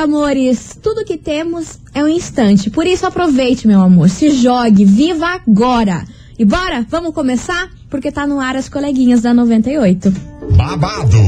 amores, 0.00 0.78
tudo 0.82 1.04
que 1.04 1.16
temos 1.16 1.78
é 1.94 2.02
um 2.02 2.08
instante. 2.08 2.70
Por 2.70 2.86
isso 2.86 3.06
aproveite, 3.06 3.66
meu 3.66 3.80
amor. 3.80 4.08
Se 4.08 4.30
jogue, 4.30 4.84
viva 4.84 5.26
agora. 5.26 6.04
E 6.38 6.44
bora, 6.44 6.86
vamos 6.88 7.12
começar? 7.12 7.68
Porque 7.90 8.10
tá 8.10 8.26
no 8.26 8.40
ar 8.40 8.56
as 8.56 8.68
coleguinhas 8.68 9.20
da 9.20 9.34
98. 9.34 10.10
Babado, 10.56 11.18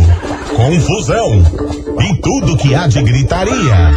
confusão 0.56 1.42
e 2.00 2.20
tudo 2.20 2.56
que 2.56 2.74
há 2.74 2.86
de 2.86 3.02
gritaria. 3.02 3.92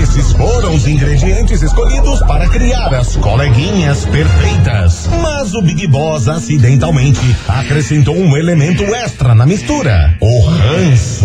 Esses 0.00 0.32
foram 0.32 0.74
os 0.74 0.86
ingredientes 0.86 1.60
escolhidos 1.60 2.20
para 2.20 2.48
criar 2.48 2.94
as 2.94 3.16
coleguinhas 3.16 4.04
perfeitas. 4.06 5.08
Mas 5.20 5.54
o 5.54 5.62
Big 5.62 5.86
Boss 5.88 6.28
acidentalmente 6.28 7.20
acrescentou 7.48 8.14
um 8.14 8.36
elemento 8.36 8.84
extra 8.94 9.34
na 9.34 9.44
mistura: 9.44 10.16
o 10.20 10.40
ranço. 10.40 11.24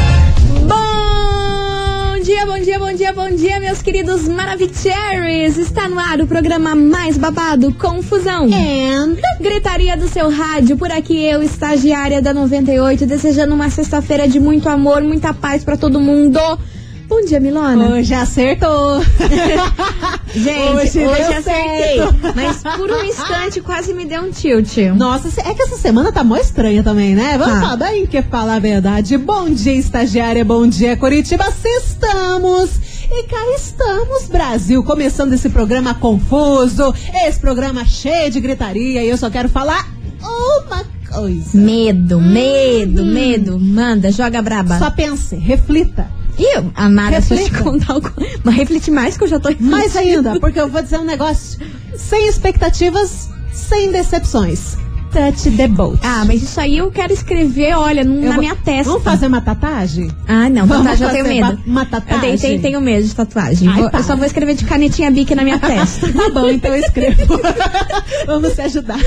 Bom 2.61 2.65
dia, 2.65 2.77
bom 2.77 2.93
dia, 2.93 3.11
bom 3.11 3.29
dia, 3.31 3.59
meus 3.59 3.81
queridos 3.81 4.27
Maravicheries! 4.27 5.57
Está 5.57 5.89
no 5.89 5.97
ar 5.97 6.21
o 6.21 6.27
programa 6.27 6.75
mais 6.75 7.17
babado, 7.17 7.73
Confusão. 7.73 8.43
And 8.53 9.17
Gritaria 9.41 9.97
do 9.97 10.07
seu 10.07 10.29
rádio, 10.29 10.77
por 10.77 10.91
aqui 10.91 11.25
eu, 11.25 11.41
estagiária 11.41 12.21
da 12.21 12.35
98, 12.35 13.07
desejando 13.07 13.55
uma 13.55 13.71
sexta-feira 13.71 14.27
de 14.27 14.39
muito 14.39 14.69
amor, 14.69 15.01
muita 15.01 15.33
paz 15.33 15.63
pra 15.63 15.75
todo 15.75 15.99
mundo. 15.99 16.39
Bom 17.11 17.25
dia, 17.25 17.41
Milona. 17.41 17.89
hoje 17.89 18.13
acertou. 18.13 19.01
Gente, 20.33 20.97
hoje, 20.97 21.05
Hoje 21.05 21.21
acertei. 21.23 21.97
certo. 21.97 22.15
Mas 22.33 22.63
por 22.77 22.89
um 22.89 23.03
instante 23.03 23.59
quase 23.59 23.93
me 23.93 24.05
deu 24.05 24.21
um 24.23 24.31
tilt. 24.31 24.77
Nossa, 24.95 25.27
é 25.41 25.53
que 25.53 25.61
essa 25.61 25.75
semana 25.75 26.09
tá 26.13 26.23
mó 26.23 26.37
estranha 26.37 26.81
também, 26.81 27.13
né? 27.13 27.37
Vamos 27.37 27.55
Tá. 27.55 27.59
falar 27.59 27.75
bem 27.75 28.07
que 28.07 28.21
falar 28.21 28.55
a 28.55 28.59
verdade. 28.59 29.17
Bom 29.17 29.49
dia, 29.49 29.73
estagiária. 29.73 30.45
Bom 30.45 30.65
dia, 30.65 30.95
Curitiba. 30.95 31.43
Estamos 31.65 32.69
e 33.11 33.23
cá 33.23 33.45
estamos, 33.57 34.27
Brasil. 34.29 34.81
Começando 34.81 35.33
esse 35.33 35.49
programa 35.49 35.93
confuso, 35.93 36.95
esse 37.27 37.39
programa 37.41 37.83
cheio 37.83 38.31
de 38.31 38.39
gritaria. 38.39 39.03
E 39.03 39.09
eu 39.09 39.17
só 39.17 39.29
quero 39.29 39.49
falar 39.49 39.85
uma 40.21 40.85
coisa. 41.11 41.57
Medo, 41.57 42.21
medo, 42.21 43.05
medo. 43.05 43.59
Manda, 43.59 44.09
joga 44.13 44.41
braba. 44.41 44.79
Só 44.79 44.89
pense, 44.89 45.35
reflita. 45.35 46.20
E 46.37 46.57
eu, 46.57 46.71
amada, 46.75 47.21
se 47.21 47.33
eu 47.33 47.37
te 47.37 47.43
Reflita. 47.43 47.63
contar 47.63 47.93
algo. 47.93 48.11
Mas 48.43 48.55
reflete 48.55 48.89
mais 48.91 49.17
que 49.17 49.23
eu 49.23 49.27
já 49.27 49.39
tô 49.39 49.49
Mais 49.59 49.93
refletindo. 49.93 50.29
ainda, 50.29 50.39
porque 50.39 50.59
eu 50.59 50.67
vou 50.69 50.81
dizer 50.81 50.97
um 50.99 51.03
negócio 51.05 51.59
sem 51.95 52.27
expectativas, 52.27 53.29
sem 53.51 53.91
decepções. 53.91 54.75
Touch 55.11 55.51
the 55.57 55.67
boat. 55.67 55.99
Ah, 56.03 56.23
mas 56.25 56.41
isso 56.41 56.59
aí 56.59 56.77
eu 56.77 56.89
quero 56.89 57.11
escrever, 57.11 57.75
olha, 57.75 58.03
num- 58.03 58.15
Eu 58.17 58.21
na 58.29 58.31
vou- 58.31 58.39
minha 58.39 58.55
testa. 58.55 58.89
Vamos 58.91 59.03
fazer 59.03 59.27
uma 59.27 59.41
tatuagem? 59.41 60.09
Ah, 60.27 60.49
não, 60.49 60.65
Vamos 60.65 60.87
tatuagem 60.87 61.07
eu 61.19 61.25
tenho 61.25 61.43
medo. 61.47 61.61
uma 61.67 61.81
Eu 61.81 61.85
tatuagem? 61.85 62.21
tenho, 62.21 62.39
tenho, 62.39 62.61
tenho 62.61 62.81
medo 62.81 63.05
de 63.07 63.13
tatuagem. 63.15 63.67
Ai, 63.67 63.75
Vou- 63.81 63.89
eu 63.93 64.03
só 64.03 64.15
vou 64.15 64.25
escrever 64.25 64.55
de 64.55 64.63
canetinha 64.65 65.11
bique 65.11 65.35
na 65.35 65.43
minha 65.43 65.59
testa. 65.59 66.11
Tá 66.13 66.29
bom, 66.29 66.49
então 66.49 66.73
eu 66.73 66.79
escrevo. 66.81 67.39
Vamos 68.25 68.53
se 68.53 68.61
ajudar. 68.61 68.97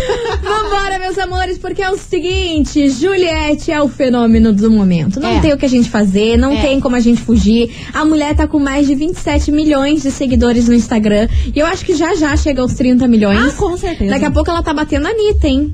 Vambora, 0.43 0.99
meus 0.99 1.17
amores, 1.19 1.59
porque 1.59 1.83
é 1.83 1.91
o 1.91 1.97
seguinte, 1.97 2.89
Juliette 2.91 3.71
é 3.73 3.81
o 3.81 3.89
fenômeno 3.89 4.53
do 4.53 4.71
momento. 4.71 5.19
Não 5.21 5.31
É. 5.39 5.41
tem 5.41 5.53
o 5.53 5.59
que 5.59 5.65
a 5.65 5.69
gente 5.69 5.89
fazer, 5.89 6.37
não 6.37 6.53
É. 6.53 6.61
tem 6.61 6.81
como 6.81 6.97
a 6.97 7.01
gente 7.01 7.21
fugir. 7.23 7.71
A 7.93 8.05
mulher 8.05 8.35
tá 8.35 8.47
com 8.47 8.59
mais 8.59 8.87
de 8.87 8.95
27 8.95 9.51
milhões 9.51 10.03
de 10.03 10.11
seguidores 10.11 10.69
no 10.69 10.75
Instagram. 10.75 11.29
E 11.55 11.59
eu 11.59 11.67
acho 11.67 11.85
que 11.85 11.95
já 11.95 12.15
já 12.15 12.37
chega 12.37 12.61
aos 12.61 12.75
30 12.75 13.07
milhões. 13.09 13.39
Ah, 13.39 13.53
com 13.57 13.77
certeza. 13.77 14.11
Daqui 14.11 14.25
a 14.25 14.31
pouco 14.31 14.51
ela 14.51 14.63
tá 14.63 14.73
batendo 14.75 15.07
a 15.07 15.11
Anitta, 15.11 15.47
hein? 15.49 15.73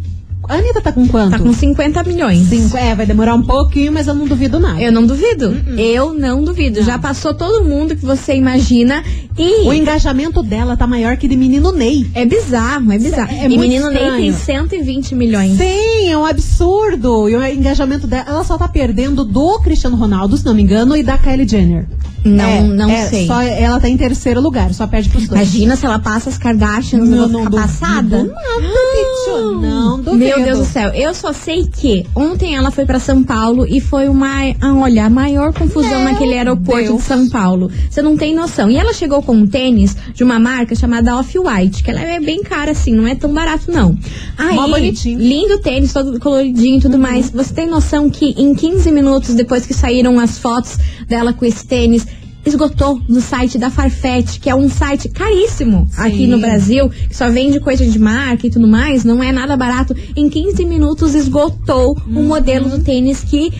A 0.51 0.55
Anitta 0.57 0.81
tá 0.81 0.91
com 0.91 1.07
quanto? 1.07 1.31
Tá 1.31 1.39
com 1.39 1.53
50 1.53 2.03
milhões. 2.03 2.49
Cinco. 2.49 2.77
É, 2.77 2.93
vai 2.93 3.07
demorar 3.07 3.37
um 3.37 3.43
pouquinho, 3.43 3.93
mas 3.93 4.09
eu 4.09 4.15
não 4.15 4.27
duvido 4.27 4.59
nada. 4.59 4.83
Eu 4.83 4.91
não 4.91 5.07
duvido. 5.07 5.51
Uh-uh. 5.51 5.79
Eu 5.79 6.13
não 6.13 6.43
duvido. 6.43 6.83
Já 6.83 6.99
passou 6.99 7.33
todo 7.33 7.65
mundo 7.65 7.95
que 7.95 8.05
você 8.05 8.35
imagina. 8.35 9.05
E 9.39 9.69
O 9.69 9.73
engajamento 9.73 10.43
dela 10.43 10.77
tá 10.77 10.89
maior 10.89 11.17
que 11.17 11.29
de 11.29 11.37
menino 11.37 11.71
Ney. 11.71 12.11
é 12.17 12.27
bizarro, 12.27 12.91
é 12.91 12.99
bizarro. 12.99 13.31
É 13.33 13.45
e 13.45 13.49
muito 13.49 13.61
menino 13.61 13.91
Ney 13.91 14.11
tem 14.11 14.29
estranho. 14.29 14.69
120 14.69 15.15
milhões. 15.15 15.57
Sim, 15.57 16.09
é 16.11 16.19
um 16.19 16.27
absurdo. 16.27 17.29
E 17.29 17.37
o 17.37 17.47
engajamento 17.47 18.09
dela, 18.09 18.25
ela 18.27 18.43
só 18.43 18.59
tá 18.59 18.67
perdendo 18.67 19.25
do 19.25 19.61
Cristiano 19.61 19.97
Ronaldo, 19.97 20.37
se 20.37 20.45
não 20.45 20.53
me 20.53 20.63
engano, 20.63 20.97
e 20.97 21.05
da 21.05 21.17
Kylie 21.17 21.47
Jenner. 21.49 21.87
Não, 22.25 22.45
É, 22.45 22.63
não 22.63 22.91
é, 22.91 23.07
sei. 23.07 23.27
Só 23.27 23.41
ela 23.41 23.81
tá 23.81 23.89
em 23.89 23.97
terceiro 23.97 24.41
lugar, 24.41 24.75
só 24.75 24.87
perde 24.87 25.09
pros 25.09 25.27
dois. 25.27 25.41
Imagina 25.41 25.77
se 25.77 25.87
ela 25.87 25.99
passa 25.99 26.29
as 26.29 26.37
Kardashians 26.37 27.09
e 27.09 27.13
eu 27.13 27.29
vou 27.29 27.29
ficar 27.29 27.51
duvido 27.51 27.57
passada. 27.57 28.25
Nada, 28.25 28.35
bicho. 28.61 29.61
Não 29.61 30.01
duvido. 30.01 30.40
Meu 30.45 30.55
Deus 30.55 30.67
do 30.67 30.73
céu, 30.73 30.91
eu 30.91 31.15
só 31.15 31.33
sei 31.33 31.67
que 31.67 32.07
ontem 32.15 32.57
ela 32.57 32.71
foi 32.71 32.85
pra 32.87 32.99
São 32.99 33.23
Paulo 33.23 33.67
e 33.67 33.81
foi 33.81 34.09
uma, 34.09 34.41
olha, 34.81 35.07
a 35.07 35.11
maior 35.11 35.53
confusão 35.53 36.01
Meu 36.01 36.13
naquele 36.13 36.35
aeroporto 36.35 36.83
Deus. 36.83 36.99
de 36.99 37.03
São 37.03 37.29
Paulo. 37.29 37.71
Você 37.89 38.03
não 38.03 38.17
tem 38.17 38.35
noção. 38.35 38.71
E 38.71 38.77
ela 38.77 38.93
chegou 38.93 39.23
com 39.23 39.35
um 39.35 39.47
tênis 39.47 39.97
de 40.15 40.25
uma 40.25 40.39
marca 40.39 40.75
chamada 40.75 41.17
Off-White, 41.17 41.83
que 41.83 41.91
ela 41.91 42.01
é 42.01 42.21
bem 42.21 42.43
cara 42.43 42.73
assim, 42.73 42.95
não 42.95 43.07
é 43.07 43.15
tão 43.15 43.33
barato 43.33 43.71
não. 43.71 43.97
Aí, 44.37 44.55
Mó 44.55 44.69
bonitinho. 44.69 45.19
Uhum. 45.19 45.25
lindo 45.25 45.59
tênis, 45.59 45.93
todo 45.93 46.19
coloridinho 46.21 46.79
e 46.79 46.81
tudo 46.81 46.99
mais. 46.99 47.31
Você 47.31 47.53
tem 47.53 47.69
noção 47.69 48.09
que 48.11 48.35
em 48.37 48.55
15 48.55 48.91
minutos 48.91 49.35
depois 49.35 49.67
que 49.67 49.75
saíram 49.75 50.19
as 50.19 50.39
fotos 50.39 50.77
dela 51.09 51.33
com 51.33 51.45
esse 51.45 51.67
tênis, 51.67 52.07
esgotou 52.45 53.01
no 53.09 53.21
site 53.21 53.59
da 53.59 53.71
Farfetch, 53.71 54.39
que 54.39 54.49
é 54.49 54.55
um 54.55 54.69
site 54.69 55.09
caríssimo 55.09 55.87
aqui 55.97 56.27
no 56.27 56.39
Brasil, 56.39 56.89
que 56.89 57.15
só 57.17 57.29
vende 57.29 57.61
coisa 57.61 57.85
de 57.85 57.99
marca 57.99 58.47
e 58.47 58.51
tudo 58.51 58.67
mais, 58.67 59.05
não 59.05 59.23
é 59.23 59.31
nada 59.33 59.57
barato. 59.57 59.95
Em 60.17 60.29
15 60.29 60.65
minutos 60.65 61.15
esgotou 61.15 61.97
o 62.07 62.23
modelo 62.23 62.69
do 62.69 62.81
tênis 62.83 63.23
que 63.23 63.53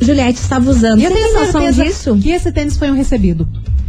Juliette 0.00 0.40
estava 0.40 0.68
usando. 0.68 1.00
E 1.00 1.04
eu 1.04 1.12
tenho 1.12 1.46
certeza 1.46 1.84
disso? 1.84 2.18
que 2.20 2.30
esse 2.30 2.50
tênis 2.52 2.76
foi 2.76 2.90
um 2.90 2.94
recebido. 2.94 3.46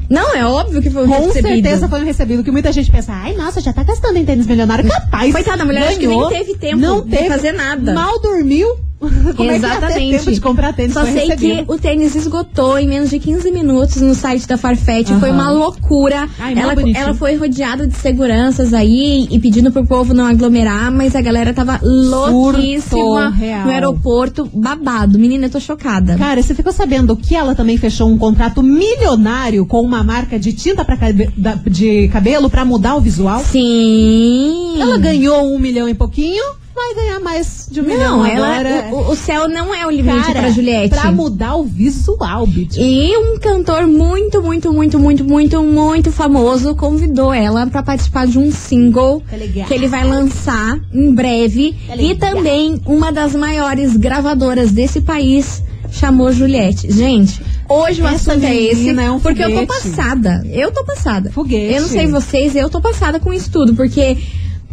Não, 0.10 0.36
é 0.36 0.46
óbvio 0.46 0.82
que 0.82 0.90
foi 0.92 1.04
um 1.04 1.08
Com 1.08 1.26
recebido. 1.28 1.48
certeza 1.48 1.90
foi 1.90 2.00
um 2.02 2.06
recebido. 2.06 2.44
Que 2.44 2.52
muita 2.52 2.72
gente 2.72 2.92
pensa, 2.92 3.12
ai, 3.12 3.34
nossa, 3.34 3.60
já 3.60 3.74
tá 3.74 3.84
gastando 3.84 4.18
em 4.18 4.26
tênis 4.26 4.46
milionário. 4.46 4.88
Capaz. 4.88 5.32
Coitada, 5.32 5.64
a 5.64 5.66
mulher 5.66 5.88
acho 5.88 6.00
que 6.00 6.06
nem 6.06 6.18
Ganhou, 6.18 6.30
teve 6.30 6.56
tempo 6.58 6.78
não 6.78 7.02
de 7.02 7.10
teve, 7.10 7.28
fazer 7.28 7.52
nada. 7.54 7.94
Mal 7.94 8.22
dormiu. 8.22 8.68
Como 9.36 9.52
é 9.52 9.56
Exatamente. 9.58 10.18
tempo 10.20 10.32
de 10.32 10.42
comprar 10.42 10.74
tênis? 10.74 10.94
Só 10.94 11.02
foi 11.02 11.12
sei 11.12 11.28
recebido. 11.28 11.66
que 11.66 11.72
o 11.74 11.78
tênis 11.78 12.16
esgotou 12.16 12.80
em 12.80 12.88
menos 12.88 13.10
de 13.10 13.20
15 13.20 13.52
minutos 13.52 13.98
no 14.02 14.16
site 14.16 14.48
da 14.48 14.58
Farfetch. 14.58 15.10
Foi 15.20 15.30
Aham. 15.30 15.34
uma 15.38 15.52
loucura. 15.52 16.28
Ai, 16.40 16.58
ela, 16.58 16.74
ela 16.96 17.14
foi 17.14 17.36
rodeada 17.36 17.86
de 17.86 17.96
seguranças 17.96 18.74
aí 18.74 19.28
e 19.30 19.38
pedindo 19.40 19.72
pro 19.72 19.86
povo 19.86 20.14
não 20.14 20.26
aglomerar, 20.26 20.92
mas 20.92 21.16
a 21.16 21.22
galera 21.22 21.54
tava 21.54 21.80
louquíssima 21.84 23.32
no 23.64 23.70
aeroporto, 23.72 24.50
babado. 24.54 25.20
Menina, 25.20 25.48
eu 25.48 25.50
tô 25.52 25.60
chocada. 25.60 26.16
Cara, 26.18 26.42
você 26.42 26.54
ficou 26.56 26.72
sabendo 26.72 27.16
que 27.16 27.36
ela 27.36 27.54
também 27.54 27.78
fechou 27.78 28.08
um 28.10 28.18
contrato 28.18 28.64
milionário 28.64 29.66
com 29.66 29.82
uma 29.82 30.04
marca 30.04 30.40
de 30.40 30.54
tinta 30.54 30.84
pra 30.86 30.98
cabe- 30.98 31.30
de 31.70 32.08
cabelo 32.10 32.50
pra 32.50 32.64
mudar 32.66 32.96
o 32.96 33.02
visual? 33.02 33.42
Sim. 33.44 34.76
Ela 34.80 34.98
ganhou 34.98 35.54
um 35.54 35.60
milhão 35.60 35.88
e 35.88 35.94
pouquinho, 35.94 36.44
vai 36.76 36.94
ganhar 36.94 37.20
mais 37.22 37.68
de 37.72 37.80
um 37.80 37.84
milhão 37.84 38.18
Não, 38.18 38.26
ela, 38.26 38.48
agora. 38.60 38.90
o, 38.92 39.12
o 39.12 39.16
céu 39.16 39.48
não 39.48 39.74
é 39.74 39.88
o 39.88 39.90
limite 39.90 40.26
Cara, 40.26 40.40
pra 40.42 40.50
Juliette. 40.52 40.90
pra 40.90 41.12
mudar 41.12 41.56
o 41.56 41.64
visual, 41.64 42.46
bitch. 42.46 42.76
E 42.78 43.18
um 43.18 43.40
cantor 43.40 43.88
muito, 43.88 44.42
muito, 44.44 44.74
muito, 44.74 45.00
muito, 45.00 45.24
muito, 45.24 45.64
muito 45.64 46.12
famoso 46.12 46.76
convidou 46.76 47.34
ela 47.34 47.66
pra 47.68 47.82
participar 47.82 48.28
de 48.28 48.38
um 48.38 48.52
single 48.52 49.24
legal. 49.32 49.66
que 49.68 49.74
ele 49.74 49.88
vai 49.88 50.04
lançar 50.06 50.80
em 50.94 51.14
breve. 51.16 51.76
E 51.98 52.14
também 52.16 52.82
uma 52.86 53.12
das 53.12 53.34
maiores 53.34 53.96
gravadoras 53.96 54.72
desse 54.72 55.00
país 55.02 55.64
chamou 55.92 56.32
Juliette. 56.34 56.92
Gente, 56.92 57.42
hoje 57.70 58.02
o 58.02 58.08
Essa 58.08 58.34
assunto 58.34 58.46
é 58.46 58.56
esse, 58.56 58.90
é 58.90 59.12
um 59.12 59.20
porque 59.20 59.42
eu 59.42 59.50
tô 59.50 59.56
foguete. 59.66 59.68
passada. 59.90 60.46
Eu 60.52 60.72
tô 60.72 60.84
passada. 60.84 61.32
Foguete. 61.32 61.74
Eu 61.74 61.82
não 61.84 61.88
sei 61.88 62.08
vocês, 62.08 62.54
eu 62.56 62.70
tô 62.70 62.82
passada 62.82 63.18
com 63.20 63.32
isso 63.32 63.50
tudo, 63.50 63.74
porque 63.76 64.18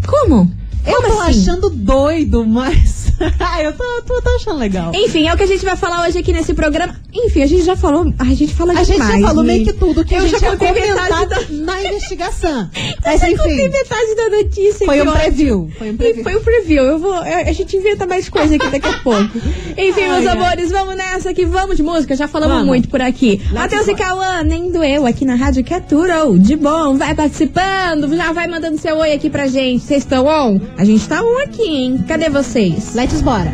como? 0.06 0.50
Eu 0.86 0.94
Como 0.94 1.08
tô 1.08 1.20
assim? 1.20 1.40
achando 1.42 1.70
doido, 1.70 2.44
mas. 2.46 3.02
eu 3.62 3.72
tô, 3.72 3.84
tô, 4.06 4.20
tô 4.20 4.30
achando 4.30 4.58
legal. 4.58 4.92
Enfim, 4.94 5.28
é 5.28 5.34
o 5.34 5.36
que 5.36 5.44
a 5.44 5.46
gente 5.46 5.64
vai 5.64 5.76
falar 5.76 6.06
hoje 6.08 6.18
aqui 6.18 6.32
nesse 6.32 6.54
programa. 6.54 6.96
Enfim, 7.14 7.42
a 7.42 7.46
gente 7.46 7.62
já 7.64 7.76
falou, 7.76 8.12
a 8.18 8.24
gente 8.34 8.52
fala 8.54 8.72
A 8.72 8.82
gente 8.82 8.94
demais. 8.94 9.20
já 9.20 9.28
falou 9.28 9.44
né? 9.44 9.52
meio 9.52 9.64
que 9.64 9.72
tudo 9.74 10.04
que 10.04 10.14
Eu 10.14 10.18
a 10.18 10.22
gente 10.26 10.40
já 10.40 10.50
contei 10.50 10.72
metade 10.72 11.52
na 11.52 11.82
investigação. 11.86 12.70
Mas 13.04 13.20
já 13.20 13.28
contei 13.30 13.52
enfim, 13.54 13.68
metade 13.68 14.14
da 14.16 14.30
notícia. 14.36 14.86
foi 14.86 15.02
um 15.02 15.12
preview. 15.12 15.70
Foi 15.78 15.90
um 15.90 15.96
preview. 15.96 16.22
foi 16.24 16.36
um 16.36 16.40
preview. 16.42 16.82
Eu 16.84 16.98
vou, 16.98 17.12
a 17.14 17.42
a 17.52 17.52
gente 17.52 17.76
inventa 17.76 18.06
mais 18.06 18.28
coisa 18.28 18.56
aqui 18.56 18.66
daqui 18.68 18.88
a 18.88 18.98
pouco. 19.04 19.38
Enfim, 19.76 20.00
Ai, 20.02 20.20
meus 20.20 20.26
ai. 20.26 20.36
amores, 20.36 20.70
vamos 20.70 20.96
nessa 20.96 21.32
que 21.34 21.44
vamos 21.44 21.76
de 21.76 21.82
música. 21.82 22.16
Já 22.16 22.26
falamos 22.26 22.54
Vamos. 22.56 22.66
muito 22.68 22.88
por 22.88 23.00
aqui. 23.00 23.40
Matheus 23.52 23.86
e. 23.88 23.94
Cauã, 23.94 24.42
nem 24.42 24.72
doeu 24.72 25.06
aqui 25.06 25.24
na 25.24 25.34
Rádio 25.36 25.62
que 25.62 25.72
é 25.72 25.80
de 25.80 26.56
bom. 26.56 26.96
Vai 26.96 27.14
participando, 27.14 28.14
já 28.16 28.32
vai 28.32 28.48
mandando 28.48 28.78
seu 28.78 28.96
oi 28.96 29.12
aqui 29.12 29.28
pra 29.30 29.46
gente. 29.46 29.84
Vocês 29.84 30.02
estão 30.02 30.26
on? 30.26 30.58
A 30.76 30.84
gente 30.84 31.06
tá 31.08 31.22
on 31.22 31.38
aqui, 31.44 31.62
hein? 31.62 32.04
Cadê 32.06 32.28
vocês? 32.28 32.94
Let's 32.94 33.20
bora. 33.20 33.52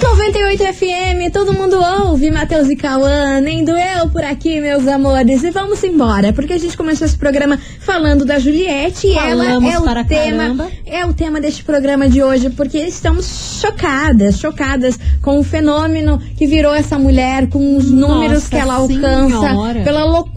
98 0.00 0.62
FM, 0.74 1.32
todo 1.32 1.52
mundo 1.52 1.76
ouve, 1.76 2.30
Matheus 2.30 2.70
e 2.70 2.76
Cauã, 2.76 3.40
nem 3.40 3.64
doeu 3.64 4.08
por 4.10 4.24
aqui, 4.24 4.60
meus 4.60 4.86
amores. 4.86 5.42
E 5.42 5.50
vamos 5.50 5.84
embora, 5.84 6.32
porque 6.32 6.54
a 6.54 6.58
gente 6.58 6.76
começou 6.76 7.06
esse 7.06 7.16
programa 7.16 7.58
falando 7.80 8.24
da 8.24 8.38
Juliette 8.38 9.08
e 9.08 9.18
ela 9.18 9.44
é 9.44 9.58
o 9.58 9.60
tema, 10.06 10.42
caramba. 10.42 10.70
é 10.86 11.04
o 11.04 11.12
tema 11.12 11.40
deste 11.40 11.62
programa 11.62 12.08
de 12.08 12.22
hoje, 12.22 12.48
porque 12.50 12.78
estamos 12.78 13.60
chocadas, 13.60 14.38
chocadas 14.38 14.98
com 15.20 15.38
o 15.38 15.42
fenômeno 15.42 16.18
que 16.36 16.46
virou 16.46 16.72
essa 16.74 16.98
mulher, 16.98 17.48
com 17.48 17.76
os 17.76 17.90
números 17.90 18.44
Nossa 18.44 18.50
que 18.50 18.56
ela 18.56 18.74
alcança, 18.74 19.40
Senhora. 19.40 19.82
pela 19.82 20.04
loucura 20.04 20.33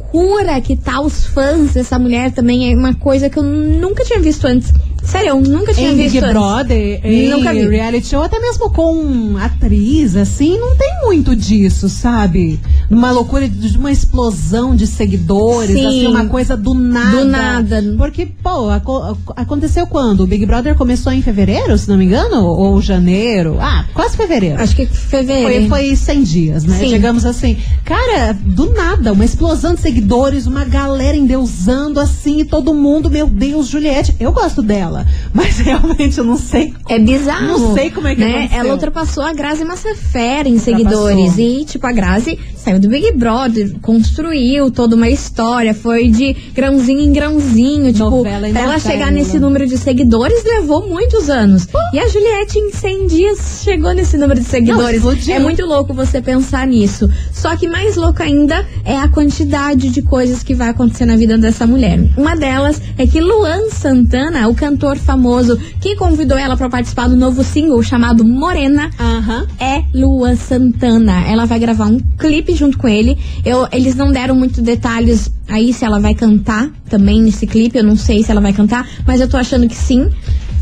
que 0.61 0.75
tá 0.75 1.01
os 1.01 1.25
fãs 1.25 1.73
dessa 1.73 1.99
mulher 1.99 2.31
também, 2.31 2.71
é 2.71 2.75
uma 2.75 2.93
coisa 2.93 3.29
que 3.29 3.37
eu 3.37 3.43
nunca 3.43 4.03
tinha 4.03 4.19
visto 4.19 4.45
antes. 4.45 4.73
Sério, 5.07 5.29
eu 5.29 5.41
nunca 5.41 5.73
tinha 5.73 5.91
Em 5.91 5.95
visto 5.95 6.19
Big. 6.19 6.27
Brother, 6.33 6.99
em 7.03 7.29
Nunca 7.29 7.53
vi. 7.53 7.65
reality 7.67 8.07
show, 8.07 8.21
até 8.21 8.39
mesmo 8.39 8.69
com 8.69 9.37
atriz, 9.39 10.15
assim, 10.17 10.57
não 10.59 10.75
tem 10.75 10.89
muito 11.05 11.35
disso, 11.35 11.87
sabe? 11.87 12.59
Uma 12.89 13.11
loucura 13.11 13.47
de 13.47 13.77
uma 13.77 13.91
explosão 13.91 14.75
de 14.75 14.85
seguidores, 14.85 15.71
Sim. 15.77 15.85
assim, 15.85 16.07
uma 16.07 16.25
coisa 16.25 16.57
do 16.57 16.73
nada. 16.73 17.17
Do 17.17 17.25
nada. 17.25 17.83
Porque, 17.97 18.25
pô, 18.25 18.69
aco- 18.69 19.17
aconteceu 19.35 19.87
quando? 19.87 20.21
O 20.21 20.27
Big 20.27 20.45
Brother 20.45 20.75
começou 20.75 21.11
em 21.13 21.21
fevereiro, 21.21 21.77
se 21.77 21.87
não 21.89 21.97
me 21.97 22.05
engano? 22.05 22.45
Ou 22.45 22.81
janeiro? 22.81 23.57
Ah, 23.59 23.85
quase 23.93 24.17
fevereiro. 24.17 24.61
Acho 24.61 24.75
que 24.75 24.85
fevereiro. 24.85 25.67
Foi, 25.69 25.87
foi 25.87 25.95
100 25.95 26.23
dias, 26.23 26.63
né? 26.65 26.77
Sim. 26.79 26.89
Chegamos 26.89 27.25
assim. 27.25 27.57
Cara, 27.85 28.33
do 28.33 28.73
nada, 28.73 29.13
uma 29.13 29.23
explosão 29.25 29.73
de 29.73 29.81
seguidores, 29.81 30.47
uma 30.47 30.65
galera 30.65 31.15
endeusando 31.15 31.99
assim, 31.99 32.39
e 32.41 32.45
todo 32.45 32.73
mundo, 32.73 33.09
meu 33.09 33.27
Deus, 33.27 33.67
Juliette. 33.67 34.15
Eu 34.19 34.31
gosto 34.31 34.61
dela, 34.61 34.96
mas 35.33 35.57
realmente 35.59 36.17
eu 36.17 36.23
não 36.23 36.37
sei. 36.37 36.73
É 36.89 36.99
bizarro. 36.99 37.59
Não 37.59 37.73
sei 37.73 37.89
como 37.89 38.07
é 38.07 38.15
que 38.15 38.21
né? 38.21 38.37
aconteceu. 38.37 38.59
Ela 38.59 38.73
ultrapassou 38.73 39.23
a 39.23 39.33
Grazi 39.33 39.65
Massafera 39.65 40.47
em 40.47 40.57
seguidores. 40.57 41.37
E, 41.37 41.65
tipo, 41.65 41.85
a 41.85 41.91
Grazi 41.91 42.39
saiu 42.55 42.79
do 42.79 42.87
Big 42.89 43.11
Brother, 43.13 43.75
construiu 43.81 44.71
toda 44.71 44.95
uma 44.95 45.09
história, 45.09 45.73
foi 45.73 46.09
de 46.09 46.33
grãozinho 46.53 47.01
em 47.01 47.11
grãozinho. 47.11 47.91
Tipo, 47.91 48.09
Novela 48.09 48.49
pra 48.49 48.61
ela 48.61 48.73
novela. 48.73 48.79
chegar 48.79 49.11
nesse 49.11 49.39
número 49.39 49.67
de 49.67 49.77
seguidores 49.77 50.43
levou 50.43 50.87
muitos 50.87 51.29
anos. 51.29 51.67
E 51.93 51.99
a 51.99 52.07
Juliette, 52.07 52.57
em 52.59 52.71
100 52.71 53.07
dias, 53.07 53.61
chegou 53.63 53.93
nesse 53.93 54.17
número 54.17 54.39
de 54.39 54.45
seguidores. 54.45 55.01
é 55.29 55.39
muito 55.39 55.65
louco 55.65 55.93
você 55.93 56.21
pensar 56.21 56.65
nisso. 56.67 57.09
Só 57.31 57.55
que 57.55 57.67
mais 57.67 57.95
louco 57.95 58.21
ainda 58.21 58.65
é 58.85 58.97
a 58.97 59.07
quantidade 59.07 59.89
de 59.89 60.01
coisas 60.01 60.43
que 60.43 60.53
vai 60.53 60.69
acontecer 60.69 61.05
na 61.05 61.15
vida 61.15 61.37
dessa 61.37 61.65
mulher. 61.67 61.99
Uma 62.17 62.35
delas 62.35 62.81
é 62.97 63.05
que 63.05 63.19
Luan 63.19 63.69
Santana, 63.71 64.47
o 64.47 64.55
cantor 64.55 64.86
famoso 64.95 65.57
que 65.81 65.95
convidou 65.97 66.37
ela 66.37 66.55
para 66.55 66.69
participar 66.69 67.09
do 67.09 67.17
novo 67.17 67.43
single 67.43 67.83
chamado 67.83 68.23
Morena, 68.23 68.89
Aham. 68.99 69.45
é 69.59 69.83
Luan 69.93 70.35
Santana. 70.35 71.25
Ela 71.27 71.45
vai 71.45 71.59
gravar 71.59 71.87
um 71.87 71.99
clipe 72.17 72.55
junto 72.55 72.77
com 72.77 72.87
ele. 72.87 73.17
Eu, 73.43 73.67
eles 73.71 73.95
não 73.95 74.11
deram 74.11 74.35
muito 74.35 74.61
detalhes 74.61 75.29
aí 75.49 75.73
se 75.73 75.83
ela 75.83 75.99
vai 75.99 76.13
cantar 76.13 76.69
também 76.89 77.21
nesse 77.21 77.45
clipe. 77.45 77.77
Eu 77.77 77.83
não 77.83 77.97
sei 77.97 78.23
se 78.23 78.31
ela 78.31 78.39
vai 78.39 78.53
cantar, 78.53 78.87
mas 79.05 79.19
eu 79.19 79.27
tô 79.27 79.35
achando 79.35 79.67
que 79.67 79.75
sim. 79.75 80.09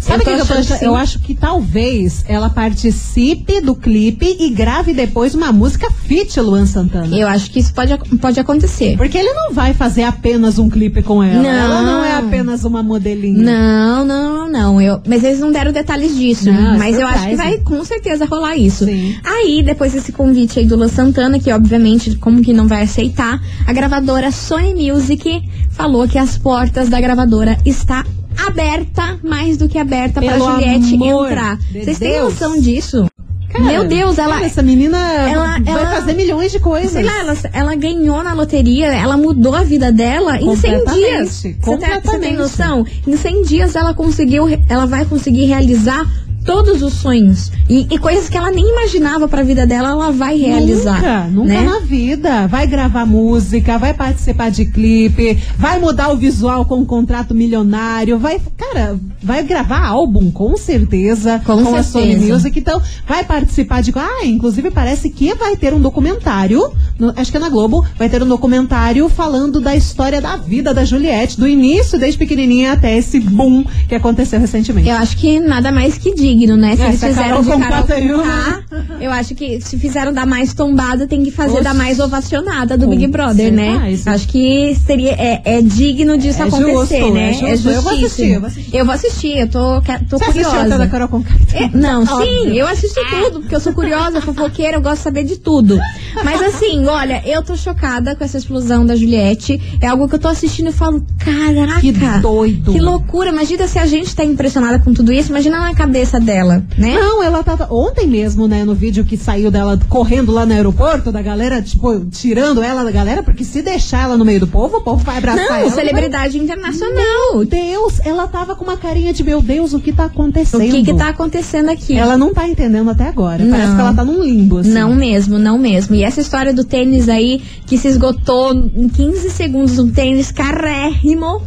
Sabe 0.05 0.21
o 0.21 0.25
que, 0.25 0.35
que 0.35 0.41
eu 0.41 0.45
tô 0.45 0.53
achando. 0.53 0.83
Eu 0.83 0.95
acho 0.95 1.19
que 1.19 1.33
talvez 1.33 2.23
ela 2.27 2.47
participe 2.49 3.59
do 3.59 3.75
clipe 3.75 4.37
e 4.39 4.49
grave 4.51 4.93
depois 4.93 5.33
uma 5.33 5.51
música 5.51 5.89
feat 5.89 6.39
Luan 6.39 6.67
Santana. 6.67 7.17
Eu 7.17 7.27
acho 7.27 7.49
que 7.49 7.59
isso 7.59 7.73
pode, 7.73 7.97
pode 8.19 8.39
acontecer. 8.39 8.95
Porque 8.97 9.17
ele 9.17 9.33
não 9.33 9.51
vai 9.51 9.73
fazer 9.73 10.03
apenas 10.03 10.59
um 10.59 10.69
clipe 10.69 11.01
com 11.01 11.23
ela. 11.23 11.41
Não. 11.41 11.49
Ela 11.49 11.81
não 11.81 12.05
é 12.05 12.17
apenas 12.17 12.63
uma 12.63 12.83
modelinha. 12.83 13.43
Não, 13.43 14.05
não, 14.05 14.49
não. 14.49 14.79
Eu, 14.79 15.01
mas 15.07 15.23
eles 15.23 15.39
não 15.39 15.51
deram 15.51 15.71
detalhes 15.71 16.15
disso. 16.15 16.51
Não, 16.51 16.77
mas 16.77 16.99
eu 16.99 17.07
acho 17.07 17.27
que 17.27 17.35
vai 17.35 17.57
com 17.57 17.83
certeza 17.83 18.25
rolar 18.25 18.55
isso. 18.55 18.85
Sim. 18.85 19.15
Aí, 19.23 19.63
depois 19.63 19.93
desse 19.93 20.11
convite 20.11 20.59
aí 20.59 20.65
do 20.65 20.75
Luan 20.75 20.87
Santana, 20.87 21.39
que 21.39 21.51
obviamente, 21.51 22.15
como 22.17 22.43
que 22.43 22.53
não 22.53 22.67
vai 22.67 22.83
aceitar, 22.83 23.41
a 23.65 23.73
gravadora 23.73 24.31
Sony 24.31 24.91
Music 24.91 25.43
falou 25.71 26.07
que 26.07 26.19
as 26.19 26.37
portas 26.37 26.89
da 26.89 27.01
gravadora 27.01 27.57
está 27.65 28.05
aberta, 28.37 29.19
mais 29.23 29.57
do 29.57 29.67
que 29.67 29.77
aberta 29.77 30.21
para 30.21 30.37
Juliette 30.37 30.95
entrar. 30.95 31.57
de 31.57 31.83
Vocês 31.83 31.99
têm 31.99 32.11
Deus. 32.11 32.33
noção 32.33 32.59
disso? 32.59 33.05
Cara, 33.49 33.63
Meu 33.63 33.87
Deus, 33.87 34.17
ela 34.17 34.33
cara, 34.33 34.45
essa 34.45 34.61
menina 34.61 34.97
ela- 34.97 35.59
vai 35.59 35.63
ela- 35.65 35.91
fazer 35.91 36.13
milhões 36.13 36.51
de 36.51 36.59
coisas. 36.59 36.91
Sei 36.91 37.03
lá, 37.03 37.19
ela, 37.21 37.37
ela 37.53 37.75
ganhou 37.75 38.21
na 38.21 38.33
loteria, 38.33 38.87
ela 38.87 39.15
mudou 39.15 39.55
a 39.55 39.63
vida 39.63 39.93
dela 39.93 40.35
em 40.37 40.55
100 40.57 40.79
Completamente, 40.79 40.93
dias. 40.99 41.29
Você 41.29 41.53
tá- 41.53 41.57
Você 41.61 41.77
tem 41.77 41.89
completamente. 42.01 42.35
noção? 42.37 42.85
Em 43.07 43.15
100 43.15 43.43
dias 43.43 43.73
ela 43.75 43.93
conseguiu, 43.93 44.45
ela 44.67 44.85
vai 44.85 45.05
conseguir 45.05 45.45
realizar 45.45 46.05
todos 46.45 46.81
os 46.81 46.93
sonhos. 46.93 47.51
E, 47.69 47.87
e 47.91 47.97
coisas 47.97 48.29
que 48.29 48.37
ela 48.37 48.51
nem 48.51 48.69
imaginava 48.69 49.27
pra 49.27 49.41
vida 49.43 49.65
dela, 49.65 49.89
ela 49.89 50.11
vai 50.11 50.37
realizar. 50.37 50.95
Nunca, 51.01 51.27
nunca 51.27 51.53
né? 51.53 51.61
na 51.61 51.79
vida. 51.79 52.47
Vai 52.47 52.67
gravar 52.67 53.05
música, 53.05 53.77
vai 53.77 53.93
participar 53.93 54.51
de 54.51 54.65
clipe, 54.65 55.37
vai 55.57 55.79
mudar 55.79 56.09
o 56.11 56.15
visual 56.17 56.65
com 56.65 56.75
um 56.79 56.85
contrato 56.85 57.33
milionário, 57.33 58.19
vai, 58.19 58.39
cara, 58.57 58.97
vai 59.21 59.43
gravar 59.43 59.85
álbum, 59.87 60.29
com 60.31 60.55
certeza, 60.55 61.41
Com 61.45 61.75
a 61.75 61.81
Sony 61.83 62.11
certeza. 62.13 62.33
Music. 62.33 62.59
Então, 62.59 62.81
vai 63.07 63.23
participar 63.23 63.81
de. 63.81 63.91
Ah, 63.95 64.25
inclusive 64.25 64.69
parece 64.71 65.09
que 65.09 65.33
vai 65.33 65.55
ter 65.55 65.73
um 65.73 65.79
documentário, 65.79 66.71
no- 66.99 67.13
acho 67.15 67.31
que 67.31 67.37
é 67.37 67.39
na 67.39 67.49
Globo, 67.49 67.83
vai 67.97 68.09
ter 68.09 68.21
um 68.21 68.27
documentário 68.27 69.07
falando 69.09 69.59
da 69.59 69.75
história 69.75 70.21
da 70.21 70.35
vida 70.37 70.73
da 70.73 70.85
Juliette, 70.85 71.39
do 71.39 71.47
início, 71.47 71.97
desde 71.97 72.17
pequenininha 72.19 72.73
até 72.73 72.95
esse 72.97 73.19
boom 73.19 73.63
que 73.87 73.95
aconteceu 73.95 74.39
recentemente. 74.39 74.87
Eu 74.89 74.95
acho 74.97 75.17
que 75.17 75.39
nada 75.39 75.71
mais 75.71 75.97
que 75.97 76.13
digno, 76.35 76.55
né? 76.57 76.75
Se 76.75 76.81
É, 76.83 76.87
eles 76.87 76.99
fizeram 77.03 77.43
Carol 77.43 77.43
de 77.43 77.49
Carol 77.49 78.15
uma. 78.21 78.25
Conká, 78.25 78.65
eu 78.99 79.11
acho 79.11 79.35
que 79.35 79.61
se 79.61 79.77
fizeram 79.77 80.13
da 80.13 80.25
mais 80.25 80.53
tombada, 80.53 81.07
tem 81.07 81.23
que 81.23 81.31
fazer 81.31 81.55
Oxe. 81.55 81.63
da 81.63 81.73
mais 81.73 81.99
ovacionada 81.99 82.77
do 82.77 82.85
Com 82.85 82.91
Big 82.91 83.07
Brother, 83.07 83.51
né? 83.51 83.71
certeza. 83.79 84.11
Acho 84.11 84.27
que 84.27 84.75
seria, 84.85 85.11
é, 85.13 85.41
é 85.45 85.61
digno 85.61 86.17
disso 86.17 86.41
É 86.41 86.45
acontecer, 86.47 86.99
justo, 86.99 87.13
né? 87.13 87.29
é 87.29 87.33
justo. 87.57 87.69
Eu 87.69 87.81
vou 87.81 87.91
assistir, 87.93 88.29
eu 88.31 88.39
vou 88.39 88.47
assistir. 88.47 88.75
Eu 88.77 88.85
vou 88.85 88.93
assistir, 88.95 89.37
eu 89.37 89.47
tô, 89.47 89.81
tô 90.09 90.17
Você 90.17 90.25
curiosa. 90.25 90.77
da 90.77 90.87
Carol 90.87 91.07
Conká? 91.07 91.33
É, 91.53 91.69
não, 91.75 92.03
Óbvio. 92.07 92.25
sim, 92.25 92.53
eu 92.57 92.67
assisto 92.67 92.99
tudo, 93.09 93.39
porque 93.41 93.55
eu 93.55 93.59
sou 93.59 93.73
curiosa, 93.73 94.21
fofoqueira, 94.21 94.77
eu 94.77 94.81
gosto 94.81 94.97
de 94.97 95.03
saber 95.03 95.23
de 95.23 95.37
tudo. 95.37 95.79
Mas 96.23 96.41
assim, 96.41 96.85
olha, 96.87 97.21
eu 97.25 97.41
tô 97.43 97.55
chocada 97.55 98.15
com 98.15 98.23
essa 98.23 98.37
explosão 98.37 98.85
da 98.85 98.95
Juliette. 98.95 99.61
É 99.81 99.87
algo 99.87 100.07
que 100.07 100.15
eu 100.15 100.19
tô 100.19 100.27
assistindo 100.27 100.69
e 100.69 100.73
falo, 100.73 101.05
caraca. 101.19 101.81
Que 101.81 101.91
doido. 102.21 102.71
Que 102.71 102.79
loucura. 102.79 103.29
Imagina 103.29 103.67
se 103.67 103.77
a 103.79 103.85
gente 103.85 104.15
tá 104.15 104.23
impressionada 104.23 104.79
com 104.79 104.93
tudo 104.93 105.11
isso. 105.11 105.29
Imagina 105.29 105.59
na 105.59 105.73
cabeça 105.75 106.19
dela, 106.25 106.63
né? 106.77 106.95
Não, 106.99 107.23
ela 107.23 107.43
tava 107.43 107.67
ontem 107.71 108.07
mesmo, 108.07 108.47
né, 108.47 108.63
no 108.65 108.73
vídeo 108.75 109.05
que 109.05 109.15
saiu 109.15 109.49
dela 109.51 109.79
correndo 109.87 110.31
lá 110.31 110.45
no 110.45 110.53
aeroporto, 110.53 111.11
da 111.11 111.21
galera, 111.21 111.61
tipo, 111.61 112.03
tirando 112.05 112.61
ela 112.63 112.83
da 112.83 112.91
galera, 112.91 113.23
porque 113.23 113.43
se 113.43 113.61
deixar 113.61 114.03
ela 114.03 114.17
no 114.17 114.25
meio 114.25 114.39
do 114.41 114.47
povo, 114.47 114.77
o 114.77 114.81
povo 114.81 115.03
vai 115.03 115.17
abraçar 115.19 115.47
Não, 115.47 115.55
ela. 115.55 115.69
celebridade 115.71 116.37
internacional. 116.37 116.95
Meu 117.35 117.45
Deus, 117.45 117.99
ela 118.03 118.27
tava 118.27 118.55
com 118.55 118.63
uma 118.63 118.77
carinha 118.77 119.13
de 119.13 119.23
meu 119.23 119.41
Deus, 119.41 119.73
o 119.73 119.79
que 119.79 119.93
tá 119.93 120.03
O 120.03 120.07
acontecendo? 120.07 120.61
que 120.71 120.83
que 120.83 120.93
tá 120.93 121.09
acontecendo 121.09 121.69
aqui? 121.69 121.95
Ela 121.95 122.17
não 122.17 122.33
tá 122.33 122.47
entendendo 122.47 122.89
até 122.89 123.07
agora. 123.07 123.43
Não. 123.43 123.51
Parece 123.51 123.75
que 123.75 123.81
ela 123.81 123.93
tá 123.93 124.03
num 124.03 124.21
limbo, 124.23 124.57
assim. 124.57 124.71
Não 124.71 124.93
mesmo, 124.95 125.37
não 125.37 125.57
mesmo. 125.57 125.95
E 125.95 126.03
essa 126.03 126.19
história 126.21 126.53
do 126.53 126.63
tênis 126.63 127.07
aí, 127.07 127.41
que 127.65 127.77
se 127.77 127.87
esgotou 127.87 128.53
em 128.53 128.89
15 128.89 129.29
segundos, 129.29 129.77
um 129.79 129.89
tênis 129.91 130.31
carérrimo. 130.31 131.41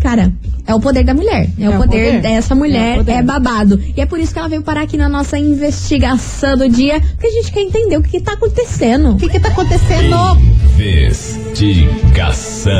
Cara, 0.00 0.32
é 0.66 0.74
o 0.74 0.80
poder 0.80 1.04
da 1.04 1.12
mulher. 1.14 1.48
É, 1.58 1.68
o 1.68 1.76
poder, 1.76 2.06
poder. 2.06 2.20
dessa 2.22 2.54
É 2.54 2.56
mulher, 2.56 2.94
o 2.94 2.98
poder. 2.98 3.12
é, 3.12 3.22
babado. 3.22 3.78
E 3.96 4.00
é 4.00 4.06
por 4.06 4.18
isso 4.18 4.32
que 4.32 4.38
ela 4.38 4.48
veio 4.48 4.62
parar 4.62 4.82
aqui 4.82 4.96
na 4.96 5.08
nossa 5.08 5.38
investigação 5.38 6.56
do 6.56 6.68
dia, 6.68 7.00
porque 7.00 7.26
a 7.26 7.30
gente 7.30 7.52
quer 7.52 7.60
entender 7.60 7.98
o 7.98 8.02
que, 8.02 8.12
que 8.12 8.20
tá 8.20 8.32
acontecendo. 8.32 9.10
O 9.10 9.16
que 9.16 9.28
que 9.28 9.38
tá 9.38 9.48
acontecendo? 9.48 10.16
Investigação. 10.74 12.72